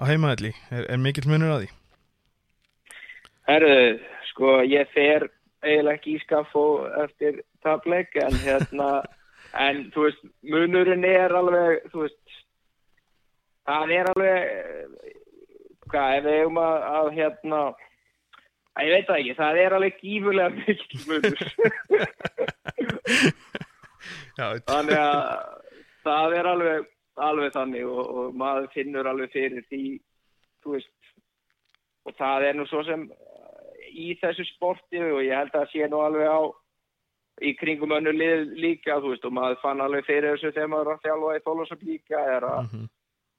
[0.00, 1.70] á heimaðalli, er, er mikill munur að því?
[3.50, 3.76] Herðu,
[4.30, 5.28] sko ég fer
[5.62, 6.64] eiginlega ekki í skaffó
[7.04, 8.88] eftir tapleik en hérna
[9.60, 12.36] en þú veist, munurinn er alveg, þú veist
[13.68, 14.38] það er alveg
[15.92, 17.60] hvað, ef við hefum að, að hérna
[18.72, 21.38] að ég veit það ekki, það er alveg gífurlega mikil munur.
[24.70, 25.18] Þannig að
[26.02, 26.88] það er alveg,
[27.28, 29.84] alveg þannig og, og maður finnur alveg fyrir því
[30.62, 30.90] þú veist
[32.08, 33.04] og það er nú svo sem
[33.92, 36.40] í þessu sporti og ég held að það sé nú alveg á
[37.40, 40.90] í kringum önnu lið líka þú veist og maður fann alveg fyrir þessu þegar maður
[40.90, 42.90] er að þjálfa í þólusöp líka er að, mm -hmm.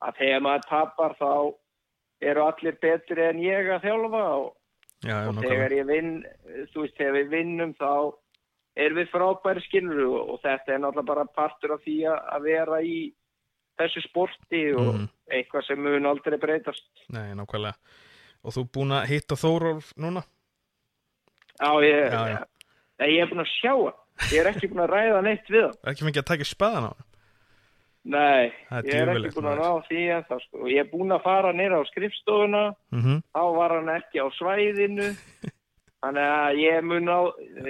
[0.08, 1.34] að þegar maður tapar þá
[2.24, 4.52] eru allir betri en ég að þjálfa og,
[5.04, 6.12] Já, og þegar ég vinn
[6.72, 8.14] þú veist þegar við vinnum þá
[8.76, 12.80] er við frábæri skilru og, og þetta er náttúrulega bara partur af því að vera
[12.82, 12.98] í
[13.78, 15.10] þessu sporti og mm.
[15.38, 17.76] eitthvað sem mun aldrei breytast Nei, nákvæmlega
[18.44, 20.24] og þú búin að hitta Þórólf núna?
[21.54, 22.40] Já, ég, já, já.
[23.02, 24.00] Nei, ég er búin að sjá hann.
[24.30, 25.76] Ég er ekki búin að ræða neitt við hann.
[25.90, 27.10] Ekki fengið að taka spaðan á hann?
[28.04, 28.52] Nei,
[28.84, 30.66] ég er ekki búin að ná því en það sko.
[30.68, 33.22] Ég er búin að fara nýra á skrifstofuna, mm -hmm.
[33.32, 35.08] þá var hann ekki á svæðinu,
[36.04, 37.20] þannig að ég mun á,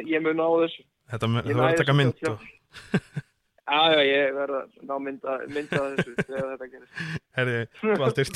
[0.10, 0.88] ég mun á þessu.
[1.14, 2.42] Þetta verður að taka mynd og...
[3.64, 6.98] Já, já, ég verður að ná mynda, mynda þessu þegar þetta gerist.
[7.38, 7.60] Herri,
[8.02, 8.32] Valdur,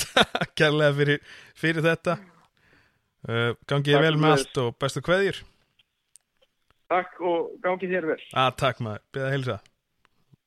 [0.56, 1.18] kærlega fyrir,
[1.54, 2.14] fyrir þetta.
[3.28, 5.42] Uh, gangið vel með allt og bestu hverjir.
[6.88, 8.20] Takk og gangi þér vel.
[8.32, 9.56] Ah, takk maður, beða heilsa.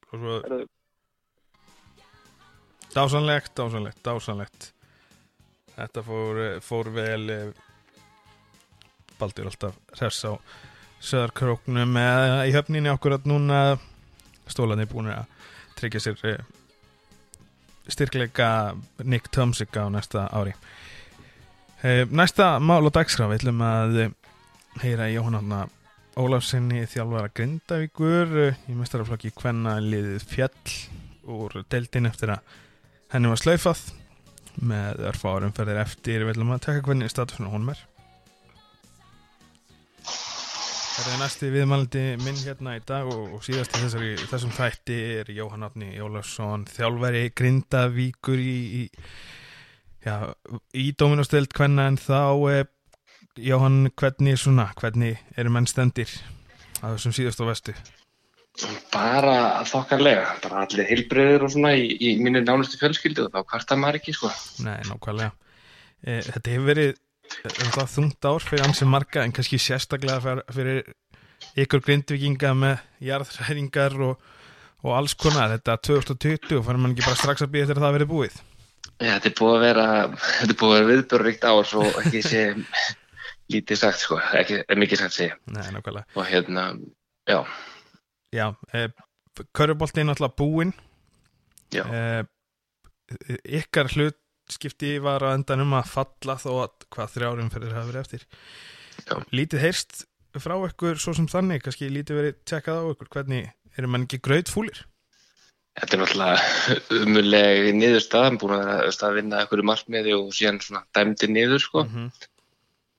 [0.09, 0.37] Svo...
[2.91, 4.71] Dásanlegt, dásanlegt, dásanlegt.
[5.75, 7.51] Þetta fór, fór vel eh,
[9.21, 10.33] baldur alltaf hress á
[11.01, 13.61] söðarkróknum eða í höfninni okkur að núna
[14.51, 15.29] stólanir búin að
[15.79, 16.41] tryggja sér eh,
[17.87, 18.49] styrkleika
[19.03, 20.53] Nick Tomsik á næsta ári.
[21.81, 24.11] Eh, Næsta mál og dagskrá við ætlum að eh,
[24.83, 25.63] heyra í Jóhanna
[26.19, 30.73] Ólafsinni þjálfara Grindavíkur eh, í mestaraflokki hvenna liðið fjall
[31.31, 32.57] úr deildin eftir að
[33.13, 33.85] henni var slaufað.
[34.59, 37.85] Með örfárum ferðir eftir við ætlum að tekka hvernig statusinu hún er.
[40.03, 45.31] Það er næsti viðmældi minn hérna í dag og, og síðast þessari, þessum þætti er
[45.31, 48.83] Jóhann Átni Jólafsson þjálfari Grindavíkur í, í
[50.75, 52.21] í Dóminustöld hvenna en þá
[52.51, 52.63] eh,
[53.39, 56.09] Jóhann, hvernig svona hvernig eru menn stendir
[56.81, 57.75] að þessum síðast á vestu?
[58.91, 63.79] Bara þokkarlega, bara allir heilbreyður og svona í, í mínu nánustu fjölskyldu og þá kvartar
[63.79, 64.33] maður ekki sko.
[64.65, 65.31] Nei, nákvæmlega
[66.03, 66.93] e, Þetta hefur verið
[67.47, 70.83] þetta þungt ár fyrir ansi marga en kannski sérstaklega fyrir,
[71.63, 74.31] ykkur grindvikinga með jarðræringar og,
[74.83, 77.87] og alls konar þetta 2020 og fann mann ekki bara strax að býja eftir að
[77.87, 78.41] það verið búið
[79.01, 79.85] Já, þetta er búið að vera,
[80.41, 82.49] þetta er vera viðbörrikt ár svo ekki sé
[83.51, 85.37] lítið sagt sko, ekki mikið sagt segja.
[85.51, 86.07] Nei, nákvæmlega.
[86.15, 86.65] Og hérna,
[87.29, 87.39] já.
[88.31, 88.87] Já, e,
[89.55, 90.73] Körubolti er náttúrulega búinn.
[91.71, 91.83] Já.
[91.87, 92.01] E,
[93.61, 98.05] ykkar hlutskipti var að endan um að falla þó að hvað þrjárum fyrir það verið
[98.05, 98.27] eftir.
[99.07, 99.15] Já.
[99.31, 100.05] Lítið heyrst
[100.39, 104.21] frá ykkur svo sem þannig, kannski lítið verið tjekkað á ykkur, hvernig eru mann ekki
[104.23, 104.85] gröð fúlir?
[105.79, 110.59] Þetta er náttúrulega umuleg niðurstað, búin að að vinna einhverju markmiði og síðan
[110.95, 111.85] dæmdi niður sko.
[111.85, 112.27] Mm -hmm.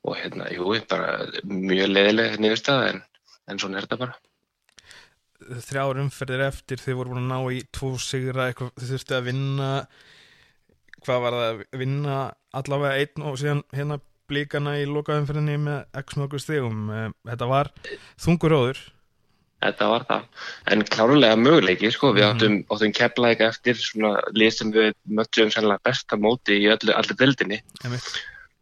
[0.03, 3.03] Og hérna, jú, bara mjög leðileg niðurstað en,
[3.51, 4.17] en svona er þetta bara.
[5.43, 9.29] Þrjár umferðir eftir þið voru búin að ná í tvo sigra, eitthvað, þið þurftu að
[9.29, 9.69] vinna,
[11.03, 12.17] hvað var það að vinna
[12.63, 16.83] allavega einn og síðan hérna blíkana í lokaumferðinni með x mjög stegum.
[16.95, 17.73] Eh, þetta var
[18.23, 18.83] þungur óður
[19.63, 20.27] Þetta var það.
[20.75, 22.11] En klárlega möguleiki, sko.
[22.17, 22.35] Við mhm.
[22.35, 27.19] áttum, áttum keflaðið eftir svona lið sem við möttum sannlega besta móti í öllu, allir
[27.21, 27.61] dildinni.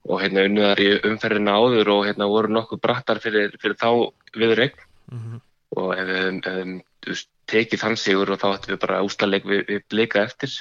[0.08, 3.90] Og hérna unnuðar í umferðina áður og hérna voru nokkuð brattar fyrir, fyrir þá
[4.32, 4.84] viður eign.
[5.12, 5.42] Mm -hmm.
[5.80, 10.24] Og ef við tekið þann sigur og þá ættum við bara úslarleik við, við blika
[10.24, 10.54] eftir.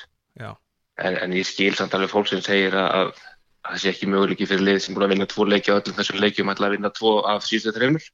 [1.00, 3.12] En, en ég skil samt alveg fólk sem segir að, að
[3.70, 6.20] það sé ekki möguleiki fyrir lið sem búin að vinna tvo leiki á öllum þessum
[6.20, 8.10] leikjum ætla að vinna tvo af síðustu þreifnur.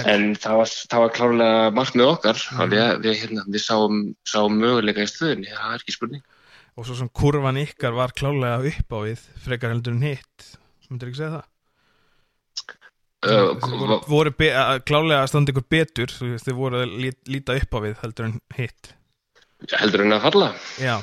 [0.00, 2.74] En það var, það var klárlega margt með okkar mm.
[2.74, 6.26] við, við, hérna, við sáum, sáum möguleika í stöðunni, það er ekki spurning
[6.80, 10.46] Og svo sem kurvan ykkar var klárlega upp á við frekar heldur en hitt
[10.88, 11.48] myndur ekki segja það?
[13.20, 14.48] Uh, voru, voru be,
[14.88, 16.94] klárlega að standa ykkur betur þið voru að
[17.28, 18.94] líta upp á við heldur en hitt
[19.76, 20.54] Heldur en að falla?
[20.80, 20.94] Já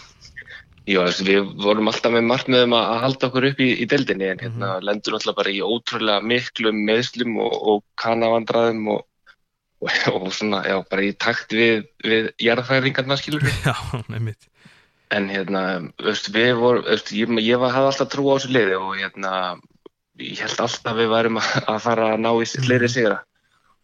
[0.87, 4.69] Já, við vorum alltaf með markmiðum að halda okkur upp í, í deildinni en hérna
[4.77, 4.85] mm.
[4.87, 9.01] lendur alltaf bara í ótrúlega miklum meðslum og, og kanavandraðum og,
[9.83, 13.59] og, og svona, já, bara í takt við, við jarðfæringarna, skilur við.
[13.67, 13.75] Já,
[14.07, 14.47] nefnitt.
[15.15, 15.61] En hérna,
[16.03, 19.31] veist, við vorum, veist, ég, ég var, hafði alltaf trú á þessu liði og hérna,
[20.19, 22.93] ég held alltaf að við værum að, fara að ná í fleiri mhm.
[22.95, 23.19] sigra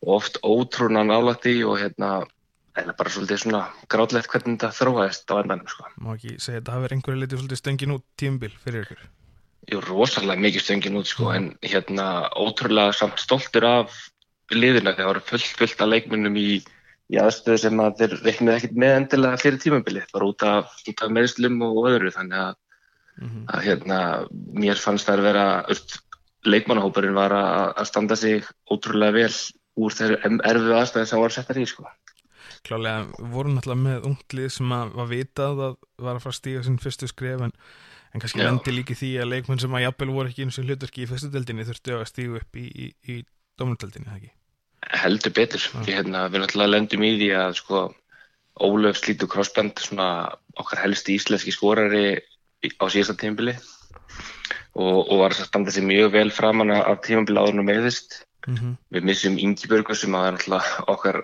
[0.03, 2.25] og oft ótrúna nálætti og hérna,
[2.73, 3.59] Það er bara svolítið svona
[3.93, 5.89] grátlegt hvernig þetta þróaðist á endanum sko.
[6.01, 9.03] Má ekki segja að hafi verið einhverju litið svolítið stöngin út tímbil fyrir ykkur?
[9.69, 13.99] Jú, rosalega mikið stöngin út sko, en hérna ótrúlega samt stoltur af
[14.49, 16.47] liðina þegar það voru fullt, fullt af leikmennum í,
[17.13, 21.11] í aðstöðu sem að þeir reiknið ekkert með endilega fyrir tímabilið, bara út af, af
[21.13, 22.53] meðslum og öðru, þannig að,
[23.19, 23.43] mm -hmm.
[23.53, 23.99] að hérna,
[24.65, 25.47] mér fannst það að vera,
[26.43, 29.35] leikmannahóparinn var að, að standa sig ótrúlega vel
[29.79, 31.87] úr þeirra erfið aðstæði sem var settar í sko
[32.63, 35.73] klálega voru náttúrulega með unglið sem að var vitað að
[36.05, 37.55] var að fara að stíga sín fyrstu skref en,
[38.13, 41.03] en kannski lendi líki því að leikmenn sem að jafnvel voru ekki eins og hlutverki
[41.03, 43.17] í fyrstudeldinni þurftu að stígu upp í, í, í
[43.59, 44.33] domnudeldinni, það ekki?
[45.03, 47.83] Heldur betur, Ég, hérna, við náttúrulega lendum í því að sko
[48.61, 50.07] Ólöf Slítur Krossband, svona
[50.59, 52.19] okkar helsti íslenski skorari
[52.77, 53.55] á síðasta tímabili
[54.77, 58.75] og, og var að standa sér mjög vel framann af tímabili áðurnum meðist mm -hmm.
[58.93, 61.21] við missum Ingi Börgur sem að er náttúrulega okkar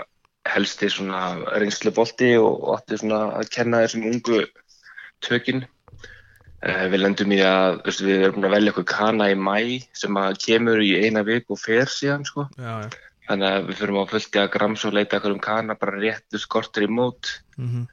[0.49, 4.45] helsti svona reynslu bolti og átti svona að kenna þessum ungu
[5.25, 5.65] tökinn.
[6.59, 10.39] Uh, við lendum í að við erum að velja okkur kana í mæ sem að
[10.43, 12.49] kemur í eina vik og fer síðan sko.
[12.57, 12.89] Já, ja.
[13.29, 16.41] Þannig að við fyrum á fullti að grams og leita okkur um kana bara réttu
[16.41, 17.31] skortur í mót.
[17.57, 17.87] Mm -hmm.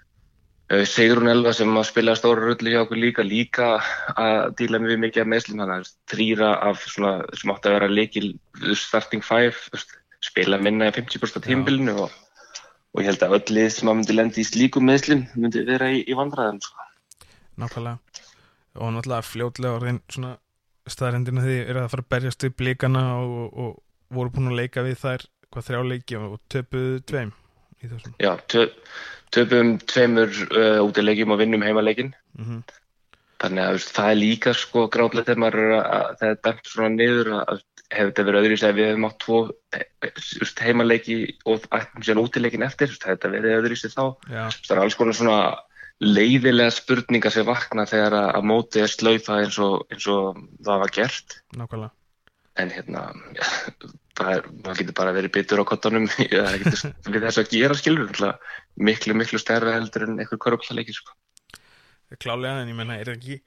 [0.72, 3.68] uh, Sigrun Elva sem að spila stóra rulli hjá okkur líka líka
[4.16, 5.60] að díla mjög mikið af meðslum.
[5.60, 8.28] Þannig að þrýra af svona sem átti að vera leikil
[8.74, 9.56] starting five
[10.24, 12.10] spila minna í 50% tímbilinu og
[12.96, 15.90] og ég held að öll lið sem að myndi lendi í slíkum meðslum myndi vera
[15.92, 16.86] í, í vandræðum sko.
[17.60, 17.98] Nákvæmlega
[18.76, 20.36] og náttúrulega fljótlega orðin svona
[20.88, 23.74] staðrendina því er að fara að berjast upp líkana og, og
[24.12, 27.30] voru búin að leika við þær hvað þrjá leiki og töpuðu tveim
[27.82, 28.66] í þessum Já, tö,
[29.34, 32.60] töpuðum tveimur uh, út í leikjum og vinnum heimaleikin mm -hmm.
[33.42, 36.92] þannig að það er líka sko gráðlega þegar maður er að það er dæmt svona
[36.94, 39.38] niður að hefur þetta verið öðru í sig að við hefum átt tvo
[40.40, 44.42] just, heimaleiki og ættum síðan útileikin eftir, þetta hefur verið öðru í sig þá Já.
[44.66, 45.38] það er alls konar svona
[46.02, 50.92] leiðilega spurningar sem vakna þegar að mótið er slaufa eins og, eins og það var
[50.98, 51.92] gert Nákvæmlega.
[52.60, 53.04] En hérna
[54.16, 58.12] það er, maður getur bara verið bitur á kottanum við þess að gera skilur
[58.76, 61.16] miklu miklu stærra heldur en einhver korupallaleiki sko.
[62.22, 63.40] Klálega en ég menna er ekki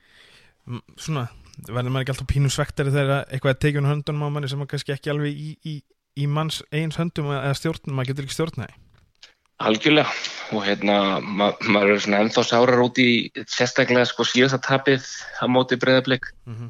[0.99, 1.30] svona,
[1.70, 4.76] verður maður ekki alltaf pínu svektari þegar eitthvað er tekjun höndunum á manni sem maður
[4.76, 5.80] kannski ekki alveg í, í,
[6.20, 8.78] í manns eins höndum eða stjórnum, maður getur ekki stjórnaði
[9.60, 10.07] Algjörlega.
[10.55, 13.10] Og hérna ma maður er svona ennþá sárar út í
[13.43, 15.03] sérstaklega sko síðasta tapið
[15.43, 16.70] á móti breyðarblik mm -hmm.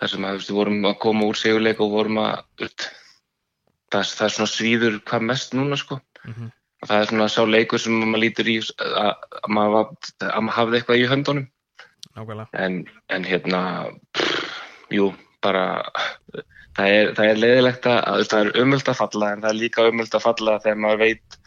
[0.00, 4.36] Þar sem að við vorum að koma úr seguleik og vorum að það, það er
[4.36, 6.00] svona svíður hvað mest núna sko.
[6.26, 10.10] Mm -hmm og það er svona sá leikur sem maður lítur í að, að maður,
[10.22, 11.46] maður hafði eitthvað í höndunum.
[12.56, 12.76] En,
[13.12, 13.60] en hérna
[14.16, 14.60] pff,
[14.94, 15.10] jú,
[15.44, 15.64] bara
[16.76, 19.88] það er, það er leiðilegt að það er umöld að falla en það er líka
[19.90, 21.38] umöld að falla þegar maður veit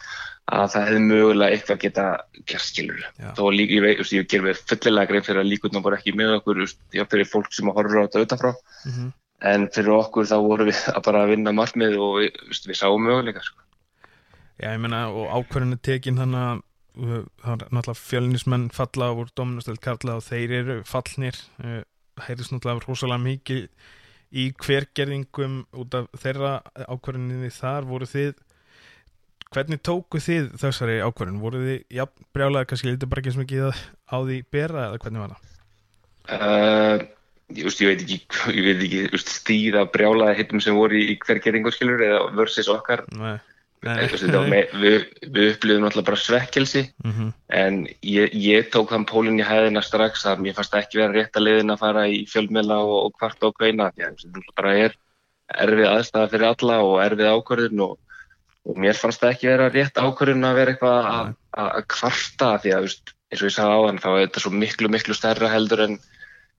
[0.50, 2.04] að það hefði mögulega eitthvað geta
[2.48, 3.02] gert skilur
[3.38, 6.36] þó líka, ég veit, ég ger mér fullilega grein fyrir að líkundum voru ekki með
[6.40, 8.52] okkur já, fyrir fólk sem horfur á þetta utanfrá.
[8.84, 9.12] Mm -hmm.
[9.52, 13.44] en fyrir okkur þá voru við að bara vinna margmið og við, við sáum möguleika
[13.44, 13.62] sko.
[14.60, 16.58] Já, ég menna, og ákvarðinu tekin þannig að
[16.98, 21.38] uh, það er náttúrulega fjölnismenn falla úr dominustöld Karla og þeir eru fallnir.
[21.56, 23.68] Það uh, náttúrulega rosalega mikið
[24.30, 27.88] í hvergerðingum út af þeirra ákvarðinni þar.
[27.88, 28.34] Voru þið
[29.54, 33.62] hvernig tóku þið þessari ákvarðin voru þið, já, brjálega, kannski lítið bara ekki sem ekki
[33.66, 35.46] á því bera eða hvernig var það?
[36.30, 37.06] Uh,
[37.56, 38.18] ég, veist, ég veit ekki,
[38.56, 43.06] ég veit ekki veist, stíða brjálega hittum sem voru í hvergerðingu skilur eða versus okkar.
[43.16, 43.38] Nei.
[43.80, 47.28] Við, við upplifum alltaf bara svekkelsi mm -hmm.
[47.56, 51.38] en ég, ég tók þann pólinn í hæðina strax að mér fannst ekki vera rétt
[51.40, 54.74] að liðin að fara í fjölmjöla og, og hvart og hveina því að það bara
[54.84, 54.98] er
[55.64, 57.96] erfið aðstæða fyrir alla og erfið ákvörðun og,
[58.68, 61.32] og mér fannst það ekki vera rétt ákvörðun að vera eitthvað að,
[61.64, 64.90] að kvarta því að eins og ég sagði á þann þá er þetta svo miklu
[64.92, 65.96] miklu stærra heldur en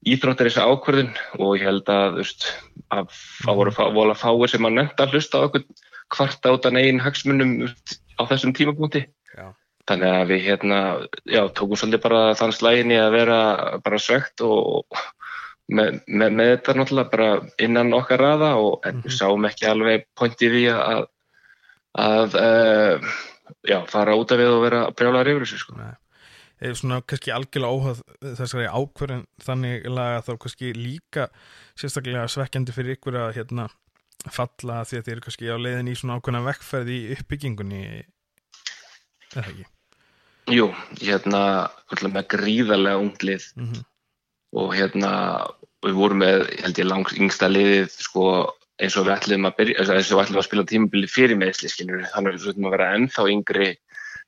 [0.08, 2.46] íþróttir þessu ákvörðun og ég held að, veist,
[2.90, 3.10] að
[3.44, 5.66] það voru að fáið sem að nefnda að hlusta á okkur
[6.12, 7.52] kvarta út af negin hagsmunum
[8.18, 9.06] á þessum tímapunkti.
[9.36, 9.52] Já.
[9.88, 10.80] Þannig að við hérna,
[11.26, 13.38] já, tókum svolítið bara þann slæginni að vera
[13.82, 14.98] bara svegt og
[15.72, 17.30] með, með, með þetta náttúrulega bara
[17.62, 19.16] innan okkar raða og en við mhm.
[19.18, 21.06] sáum ekki alveg pointið í að,
[21.98, 23.10] að uh,
[23.68, 25.76] já, fara út af við og vera brjálaður yfir þessu sko.
[26.62, 28.02] Eða svona kannski algjörlega óhagð
[28.38, 31.28] þessari ákverðin þannig að þá kannski líka
[31.74, 33.68] sérstaklega svekkjandi fyrir ykkur að hérna
[34.30, 37.82] falla því að þið eru kannski á leiðin í svona ákveðna vekkferði í uppbyggingunni
[39.32, 39.66] eða ekki?
[40.52, 40.68] Jú,
[41.00, 41.42] hérna
[42.02, 43.84] með gríðarlega unglið mm -hmm.
[44.62, 45.12] og hérna
[45.82, 48.24] við vorum með, held ég, langs yngsta liðið sko
[48.82, 51.70] eins og við ætlum að byrja, eins og við ætlum að spila tímabili fyrir meðsli,
[51.70, 53.68] skiljur, þannig að við ætlum að vera ennþá yngri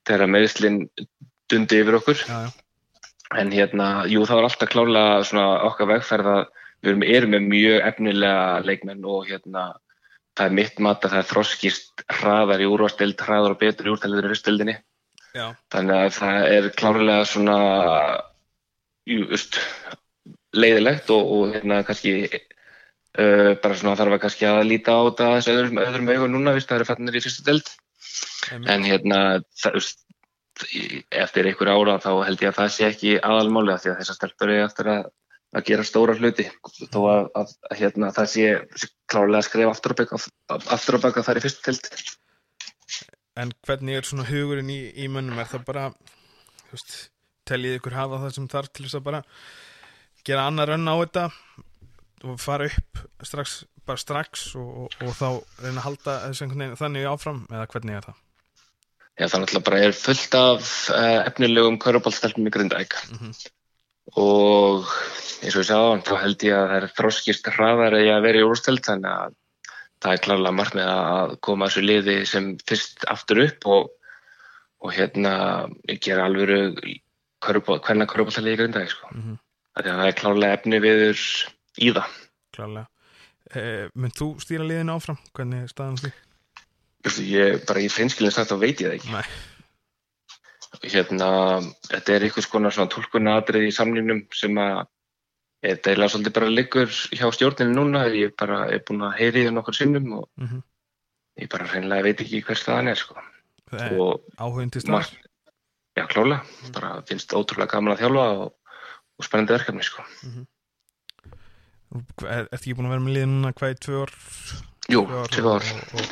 [0.08, 0.80] þegar meðslinn
[1.50, 2.50] dundi yfir okkur já, já.
[3.40, 6.42] en hérna, jú, það var alltaf klálega svona okkar vegferð að
[6.84, 9.64] við erum, erum með mjög efnilega leikmenn og hérna
[10.34, 13.92] það er mitt mat að það er þroskist hraðar í úrvastild, hraðar og betur í
[13.94, 14.74] úrtæliður í ristildinni.
[15.74, 17.58] Þannig að það er klárlega svona
[19.10, 19.58] just,
[20.54, 22.28] leiðilegt og, og hérna kannski
[23.18, 26.56] uh, bara svona þarf að kannski að líta á þetta þessu öðrum, öðrum augun núna,
[26.60, 27.74] það eru fannir í fyrstu delt.
[28.54, 29.20] En hérna
[29.58, 29.78] það,
[31.24, 34.18] eftir einhver ára þá held ég að það sé ekki aðalmáli að því að þessar
[34.20, 35.12] stelpur er eftir að
[35.54, 36.46] að gera stóra hluti
[36.90, 39.74] þó að, að, hérna, það sé, sé klárlega að skrifa
[40.74, 42.14] aftur á baka þar í fyrstu tild
[43.34, 45.40] En hvernig er svona hugurinn í, í mönnum?
[45.42, 45.84] Er það bara
[46.70, 46.92] veist,
[47.48, 49.22] teljið ykkur hafa það sem þarf til þess að bara
[50.26, 51.73] gera annar önn á þetta og
[52.40, 55.28] fara upp strax, bara strax og, og, og þá
[55.64, 58.22] reyna að halda veginn, þannig áfram eða hvernig er það?
[59.14, 63.34] Já það náttúrulega bara er fullt af uh, efnilegum körubálstelpum í Grundæk mm -hmm.
[64.18, 64.90] og
[65.44, 68.16] eins og ég sagði á hann, þá held ég að það er þróskist hraðar eða
[68.16, 69.36] að vera í úrstöld þannig að
[70.02, 73.90] það er klárlega margt með að koma þessu liði sem fyrst aftur upp og,
[74.84, 75.34] og hérna
[76.00, 76.60] gera alvöru
[77.44, 79.08] hvernig korfbóltalið í gründaði sko.
[79.12, 79.38] mm -hmm.
[79.78, 81.20] það er klárlega efni viður
[81.80, 82.20] í það
[82.54, 82.86] Klárlega
[83.54, 85.18] eh, Mynd þú stýra liðinu áfram?
[85.34, 86.12] Hvernig er staðan því?
[87.28, 89.26] Ég, bara í finskilin sagt þá veit ég það ekki Nei
[90.84, 91.28] Hérna,
[91.86, 94.82] þetta er einhvers konar svona tólkunadrið í samlýmnum sem að
[95.64, 99.54] Þetta er svolítið bara liggur hjá stjórninu núna, ég bara er búin að heyri það
[99.56, 100.62] nokkur sinnum og mm -hmm.
[101.40, 103.14] ég bara hreinlega veit ekki hvers það er sko.
[103.72, 103.94] Er
[104.36, 105.14] áhugin til stað?
[105.96, 106.72] Já, klálega, mm.
[106.74, 108.52] bara finnst ótrúlega gaman að þjálfa og,
[109.18, 110.44] og spennandi verkefni sko mm -hmm.
[111.94, 114.14] Er þetta ekki búin að vera með liðin hvað í tvö ár?
[114.92, 115.02] Jú,
[115.34, 116.08] tvö ár og,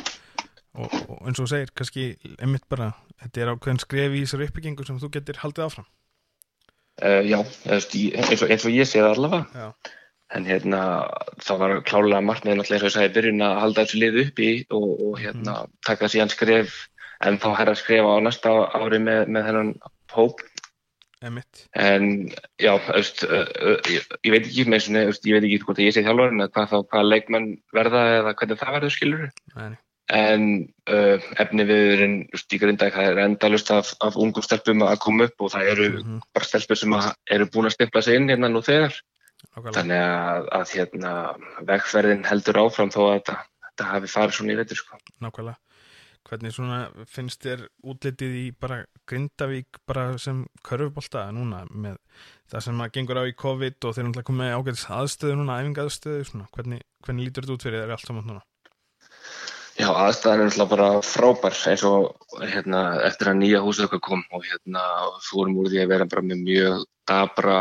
[0.77, 2.05] og, og eins og segir, kannski
[2.37, 2.93] einmitt bara,
[3.23, 5.89] þetta er ákveðin skref í þessari uppbyggingu sem þú getur haldið áfram
[7.03, 7.39] uh, Já,
[7.73, 7.91] eins
[8.41, 9.91] og, eins og ég sé það allavega já.
[10.37, 10.81] en hérna
[11.43, 14.41] það var klálega margmið náttúrulega eins og ég sagði byrjun að halda þessu lið upp
[14.43, 15.77] í og hérna mm.
[15.89, 16.81] taka síðan skref
[17.23, 19.73] en þá hæra að skrifa á næsta ári með, með þennan
[20.13, 20.41] hóp.
[21.79, 22.05] En
[22.61, 25.81] já, öst, uh, uh, ég, ég veit ekki með svona, öst, ég veit ekki hvort
[25.83, 29.77] ég sé þjálfurinn eða hvað þá, hvað leikmenn verða eða hvernig það verður skilur Nei.
[30.19, 30.45] en
[30.91, 35.47] uh, efni viðurinn í grindæk, það er endalust af, af ungum stelpum að koma upp
[35.47, 36.21] og það eru mm -hmm.
[36.35, 36.99] bara stelpur sem
[37.37, 38.93] eru búin að stimpla sig inn hérna nú þegar
[39.43, 39.79] Nákvæmlega.
[39.79, 41.11] þannig að, að hérna,
[41.67, 44.97] vegferðin heldur áfram þó að þetta hafi farið svona í veitur sko.
[45.19, 45.62] Nákvæmlega
[46.23, 46.77] Hvernig svona
[47.11, 51.97] finnst þér útlitið í bara Grindavík bara sem körfubólta núna með
[52.51, 56.27] það sem að gengur á í COVID og þeir náttúrulega komið ágæðis aðstöðu núna, æfingaðstöðu
[56.29, 58.43] svona, hvernig, hvernig lítur þetta út fyrir þér allt saman núna?
[59.73, 64.45] Já, aðstæðan er náttúrulega bara frábær eins og hérna eftir að nýja húsauka kom og
[64.45, 64.83] hérna
[65.25, 67.57] fórum úr því að vera bara með mjög dabra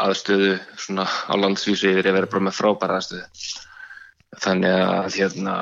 [0.00, 3.26] aðstöðu svona á landsvísu yfir að vera bara með frábær aðstöðu.
[4.42, 5.56] Þannig að hérna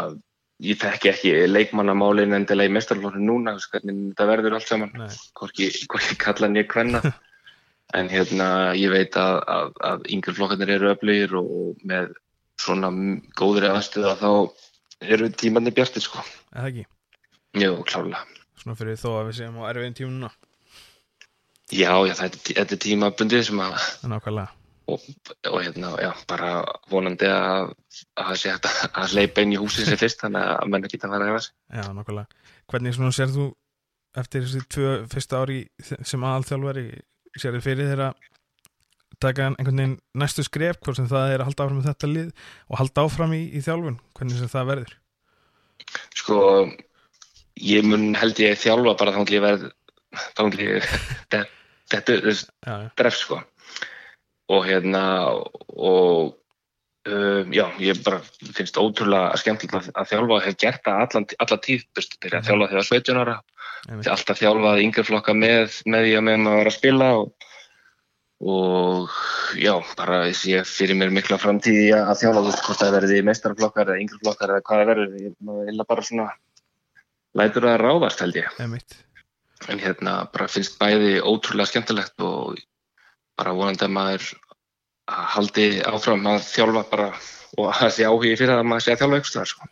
[0.61, 4.95] ég þekki ekki leikmannamálin endilega í mestarlónu núna hvernig þetta verður allt saman.
[5.39, 5.71] Hvorki
[6.21, 7.03] kalla nýja hvenna
[7.99, 8.49] en hérna
[8.79, 12.13] ég veit að, að, að yngre flokkarnir eru öflugir og með
[12.61, 12.93] svona
[13.41, 14.31] góðri aðstöða þá
[15.01, 16.23] eru tímandi bjartir sko.
[16.53, 16.87] Eða ekki?
[17.59, 18.23] Jú, klálega
[18.61, 20.31] Svona fyrir þó að við séum á erfiðin tímununa
[21.71, 24.60] Já, já, þetta er tímabundið sem að Nákvæmlega
[24.95, 25.05] og,
[25.51, 26.51] og hérna, já, bara
[26.91, 27.73] vonandi að
[28.19, 31.15] það sé hægt að leipa inn í húsin sér fyrst, þannig að menn ekki það
[31.15, 31.55] fara að hefa sig.
[31.79, 32.43] Já, nokkulega.
[32.71, 33.47] Hvernig svona sér þú
[34.21, 36.87] eftir þessi tvö fyrsta ári sem aðalþjálfari,
[37.39, 38.13] sér þið fyrir þeirra
[39.21, 42.31] taka einhvern veginn næstu skref, hvort sem það er að halda áfram með þetta lið
[42.71, 44.95] og halda áfram í, í þjálfun, hvernig sem það verður?
[46.17, 46.39] Sko,
[47.61, 49.69] ég mun held ég þjálfa bara þá ég verð,
[50.39, 50.91] þá ég,
[51.93, 53.43] þetta er dref sko
[54.51, 56.33] og hérna og
[57.09, 58.21] um, já, ég bara
[58.57, 62.71] finnst ótrúlega skemmtilegt að, þjálfa og hef gert það allan, allan tíð, byrja að þjálfa
[62.73, 63.37] þegar 17 ára,
[64.15, 67.49] alltaf þjálfaði yngjörflokka með, með því að með maður var að spila og,
[68.55, 69.19] og
[69.61, 73.93] já, bara ég fyrir mér mikla framtíði að þjálfa þú veist hvort það verði meistarflokkar
[73.93, 75.39] eða yngjörflokkar eða hvað það verður, ég
[75.71, 76.31] vil bara svona
[77.39, 78.99] lætur það að ráðast held ég Einmitt.
[79.71, 82.59] en hérna bara finnst bæði ótrúlega skemmtilegt og
[83.41, 84.31] bara vonandi að maður
[85.35, 87.11] haldi áfram að þjálfa bara
[87.59, 89.71] og að sé áhugi fyrir að maður sé að þjálfa ekstra sko.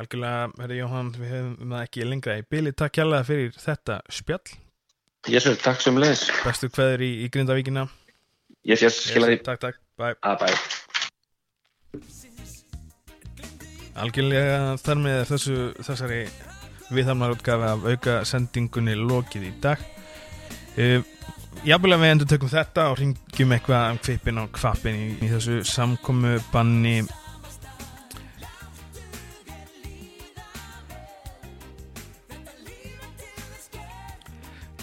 [0.00, 2.70] Algjörlega, herri Jóhann, við hefum það ekki lengra í bíli.
[2.72, 4.52] Takk kjærlega fyrir þetta spjall.
[5.28, 6.22] Jésur, takk sem leðis.
[6.40, 7.82] Bestu hverður í, í Grindavíkina.
[8.64, 9.40] Yes, yes, skilja því.
[9.44, 10.14] Takk, takk, bye.
[10.24, 10.56] Ah, bye.
[14.00, 16.22] Algjörlega þar með þessu, þessari
[16.94, 19.82] viðhamnarútgafi af auka sendingunni lokið í dag.
[20.78, 21.02] Uh,
[21.60, 25.58] Jábúlega við endur tökum þetta og ringjum eitthvað um kvipin og kvapin í, í þessu
[25.68, 27.02] samkomu banni.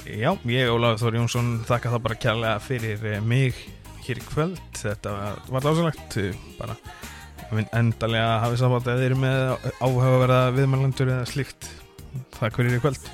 [0.05, 3.57] Já, ég Óláður Þóri Jónsson þakka þá bara kærlega fyrir eh, mig
[4.05, 4.65] hér í kvöld.
[4.77, 5.17] Þetta
[5.49, 6.21] var lásalegt
[6.61, 6.77] bara
[7.73, 11.71] endalega hafið sábátt að þið eru með áhuga að vera viðmælandur eða slikt
[12.37, 13.09] Takk fyrir í kvöld